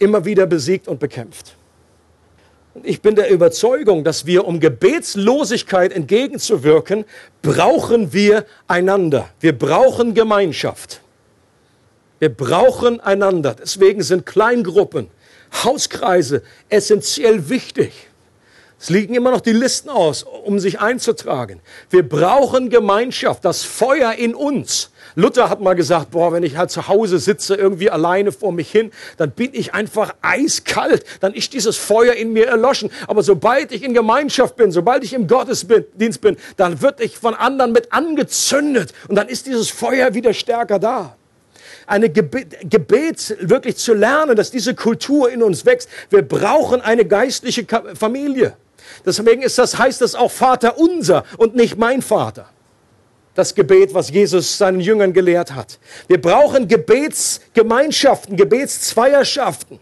immer 0.00 0.24
wieder 0.24 0.46
besiegt 0.46 0.88
und 0.88 0.98
bekämpft. 0.98 1.54
Und 2.74 2.86
ich 2.86 3.02
bin 3.02 3.14
der 3.14 3.30
Überzeugung, 3.30 4.04
dass 4.04 4.26
wir, 4.26 4.46
um 4.46 4.60
Gebetslosigkeit 4.60 5.92
entgegenzuwirken, 5.92 7.04
brauchen 7.42 8.12
wir 8.12 8.46
einander. 8.68 9.28
Wir 9.40 9.56
brauchen 9.56 10.14
Gemeinschaft. 10.14 11.00
Wir 12.20 12.28
brauchen 12.28 13.00
einander. 13.00 13.56
Deswegen 13.58 14.02
sind 14.02 14.26
Kleingruppen, 14.26 15.08
Hauskreise 15.64 16.42
essentiell 16.68 17.48
wichtig. 17.48 17.92
Es 18.78 18.88
liegen 18.88 19.14
immer 19.14 19.30
noch 19.30 19.42
die 19.42 19.52
Listen 19.52 19.90
aus, 19.90 20.22
um 20.22 20.58
sich 20.58 20.80
einzutragen. 20.80 21.60
Wir 21.90 22.08
brauchen 22.08 22.70
Gemeinschaft, 22.70 23.44
das 23.44 23.62
Feuer 23.62 24.12
in 24.12 24.34
uns. 24.34 24.90
Luther 25.14 25.50
hat 25.50 25.60
mal 25.60 25.74
gesagt, 25.74 26.10
boah, 26.10 26.32
wenn 26.32 26.42
ich 26.42 26.56
halt 26.56 26.70
zu 26.70 26.88
Hause 26.88 27.18
sitze, 27.18 27.54
irgendwie 27.54 27.90
alleine 27.90 28.32
vor 28.32 28.52
mich 28.52 28.70
hin, 28.70 28.90
dann 29.16 29.30
bin 29.30 29.50
ich 29.52 29.74
einfach 29.74 30.14
eiskalt. 30.22 31.04
Dann 31.20 31.34
ist 31.34 31.52
dieses 31.52 31.76
Feuer 31.76 32.14
in 32.14 32.32
mir 32.32 32.46
erloschen. 32.46 32.90
Aber 33.06 33.22
sobald 33.22 33.72
ich 33.72 33.82
in 33.82 33.94
Gemeinschaft 33.94 34.56
bin, 34.56 34.72
sobald 34.72 35.04
ich 35.04 35.12
im 35.12 35.26
Gottesdienst 35.26 36.20
bin, 36.20 36.36
dann 36.56 36.80
wird 36.82 37.00
ich 37.00 37.18
von 37.18 37.34
anderen 37.34 37.72
mit 37.72 37.92
angezündet. 37.92 38.92
Und 39.08 39.16
dann 39.16 39.28
ist 39.28 39.46
dieses 39.46 39.70
Feuer 39.70 40.14
wieder 40.14 40.32
stärker 40.32 40.78
da 40.78 41.16
eine 41.86 42.08
Gebet, 42.08 42.56
Gebet 42.70 43.36
wirklich 43.40 43.76
zu 43.76 43.94
lernen, 43.94 44.36
dass 44.36 44.52
diese 44.52 44.74
Kultur 44.74 45.30
in 45.30 45.42
uns 45.42 45.66
wächst. 45.66 45.88
Wir 46.08 46.22
brauchen 46.22 46.80
eine 46.80 47.04
geistliche 47.04 47.66
Familie. 47.94 48.54
Deswegen 49.04 49.42
ist 49.42 49.58
das, 49.58 49.78
heißt 49.78 50.00
das 50.00 50.14
auch 50.14 50.30
Vater 50.30 50.78
unser 50.78 51.24
und 51.36 51.56
nicht 51.56 51.78
mein 51.78 52.00
Vater. 52.02 52.48
Das 53.40 53.54
Gebet, 53.54 53.94
was 53.94 54.10
Jesus 54.10 54.58
seinen 54.58 54.80
Jüngern 54.80 55.14
gelehrt 55.14 55.54
hat. 55.54 55.78
Wir 56.08 56.20
brauchen 56.20 56.68
Gebetsgemeinschaften, 56.68 58.36
Gebetszweierschaften. 58.36 59.78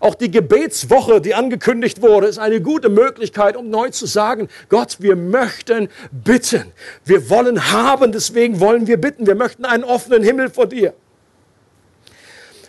Auch 0.00 0.14
die 0.14 0.30
Gebetswoche, 0.30 1.20
die 1.20 1.34
angekündigt 1.34 2.00
wurde, 2.00 2.28
ist 2.28 2.38
eine 2.38 2.62
gute 2.62 2.88
Möglichkeit, 2.88 3.58
um 3.58 3.68
neu 3.68 3.90
zu 3.90 4.06
sagen, 4.06 4.48
Gott, 4.70 4.96
wir 5.00 5.14
möchten 5.14 5.90
bitten. 6.10 6.72
Wir 7.04 7.28
wollen 7.28 7.70
haben, 7.70 8.12
deswegen 8.12 8.60
wollen 8.60 8.86
wir 8.86 8.98
bitten. 8.98 9.26
Wir 9.26 9.34
möchten 9.34 9.66
einen 9.66 9.84
offenen 9.84 10.22
Himmel 10.22 10.48
vor 10.48 10.64
dir. 10.64 10.94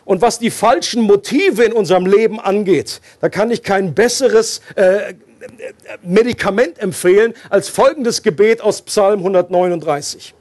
Und 0.03 0.21
was 0.21 0.39
die 0.39 0.51
falschen 0.51 1.03
Motive 1.03 1.63
in 1.63 1.71
unserem 1.71 2.05
Leben 2.05 2.37
angeht, 2.37 2.99
da 3.21 3.29
kann 3.29 3.49
ich 3.49 3.63
kein 3.63 3.93
besseres 3.93 4.59
äh, 4.75 5.13
Medikament 6.03 6.79
empfehlen 6.79 7.33
als 7.49 7.69
folgendes 7.69 8.23
Gebet 8.23 8.61
aus 8.61 8.81
Psalm 8.81 9.19
139. 9.19 10.33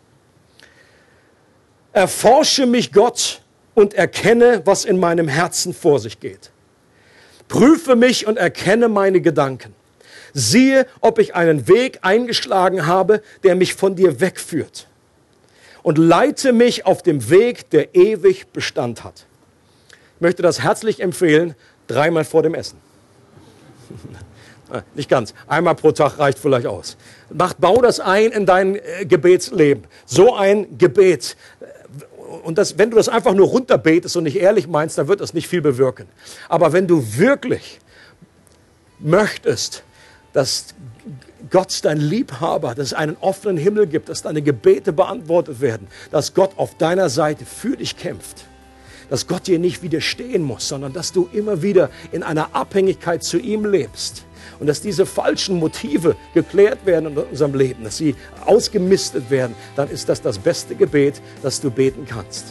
Erforsche 1.92 2.66
mich, 2.66 2.92
Gott, 2.92 3.42
und 3.74 3.94
erkenne, 3.94 4.62
was 4.64 4.84
in 4.84 4.98
meinem 4.98 5.28
Herzen 5.28 5.74
vor 5.74 5.98
sich 5.98 6.20
geht. 6.20 6.50
Prüfe 7.48 7.96
mich 7.96 8.26
und 8.26 8.36
erkenne 8.36 8.88
meine 8.88 9.20
Gedanken. 9.20 9.74
Siehe, 10.32 10.86
ob 11.00 11.18
ich 11.18 11.34
einen 11.34 11.66
Weg 11.66 11.98
eingeschlagen 12.02 12.86
habe, 12.86 13.22
der 13.42 13.56
mich 13.56 13.74
von 13.74 13.96
dir 13.96 14.20
wegführt. 14.20 14.86
Und 15.82 15.98
leite 15.98 16.52
mich 16.52 16.86
auf 16.86 17.02
dem 17.02 17.30
Weg, 17.30 17.70
der 17.70 17.94
ewig 17.94 18.48
Bestand 18.48 19.02
hat. 19.02 19.26
Ich 20.16 20.20
möchte 20.20 20.42
das 20.42 20.60
herzlich 20.62 21.00
empfehlen, 21.00 21.54
dreimal 21.86 22.24
vor 22.24 22.42
dem 22.42 22.54
Essen. 22.54 22.78
Nicht 24.94 25.08
ganz. 25.08 25.34
Einmal 25.46 25.74
pro 25.74 25.92
Tag 25.92 26.18
reicht 26.18 26.38
vielleicht 26.38 26.66
aus. 26.66 26.96
Mach, 27.32 27.54
bau 27.54 27.80
das 27.80 28.00
ein 28.00 28.30
in 28.32 28.46
dein 28.46 28.76
äh, 28.76 29.04
Gebetsleben. 29.06 29.84
So 30.06 30.34
ein 30.34 30.78
Gebet. 30.78 31.36
Und 32.44 32.58
das, 32.58 32.78
wenn 32.78 32.90
du 32.90 32.96
das 32.96 33.08
einfach 33.08 33.34
nur 33.34 33.48
runterbetest 33.48 34.16
und 34.16 34.24
nicht 34.24 34.36
ehrlich 34.36 34.68
meinst, 34.68 34.98
dann 34.98 35.08
wird 35.08 35.20
das 35.20 35.34
nicht 35.34 35.48
viel 35.48 35.60
bewirken. 35.60 36.06
Aber 36.48 36.72
wenn 36.72 36.86
du 36.86 37.16
wirklich 37.16 37.80
möchtest, 39.00 39.82
dass 40.32 40.66
Gott 41.50 41.80
dein 41.82 41.98
Liebhaber, 41.98 42.74
dass 42.74 42.88
es 42.88 42.94
einen 42.94 43.16
offenen 43.20 43.56
Himmel 43.56 43.86
gibt, 43.86 44.08
dass 44.08 44.22
deine 44.22 44.42
Gebete 44.42 44.92
beantwortet 44.92 45.60
werden, 45.60 45.88
dass 46.12 46.34
Gott 46.34 46.52
auf 46.56 46.76
deiner 46.76 47.08
Seite 47.08 47.44
für 47.44 47.76
dich 47.76 47.96
kämpft, 47.96 48.44
dass 49.08 49.26
Gott 49.26 49.48
dir 49.48 49.58
nicht 49.58 49.82
widerstehen 49.82 50.42
muss, 50.42 50.68
sondern 50.68 50.92
dass 50.92 51.12
du 51.12 51.28
immer 51.32 51.62
wieder 51.62 51.90
in 52.12 52.22
einer 52.22 52.54
Abhängigkeit 52.54 53.24
zu 53.24 53.38
ihm 53.38 53.64
lebst 53.64 54.24
und 54.60 54.66
dass 54.66 54.80
diese 54.80 55.06
falschen 55.06 55.56
Motive 55.56 56.14
geklärt 56.34 56.86
werden 56.86 57.06
in 57.06 57.18
unserem 57.18 57.54
Leben, 57.54 57.84
dass 57.84 57.96
sie 57.96 58.14
ausgemistet 58.44 59.30
werden, 59.30 59.56
dann 59.74 59.88
ist 59.90 60.08
das 60.08 60.22
das 60.22 60.38
beste 60.38 60.76
Gebet, 60.76 61.20
das 61.42 61.60
du 61.60 61.70
beten 61.70 62.06
kannst. 62.06 62.46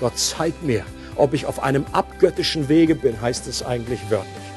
Gott 0.00 0.18
zeig 0.18 0.62
mir, 0.62 0.84
ob 1.16 1.34
ich 1.34 1.46
auf 1.46 1.62
einem 1.62 1.84
abgöttischen 1.92 2.68
Wege 2.68 2.94
bin, 2.94 3.20
heißt 3.20 3.46
es 3.46 3.62
eigentlich 3.62 4.00
wörtlich. 4.10 4.49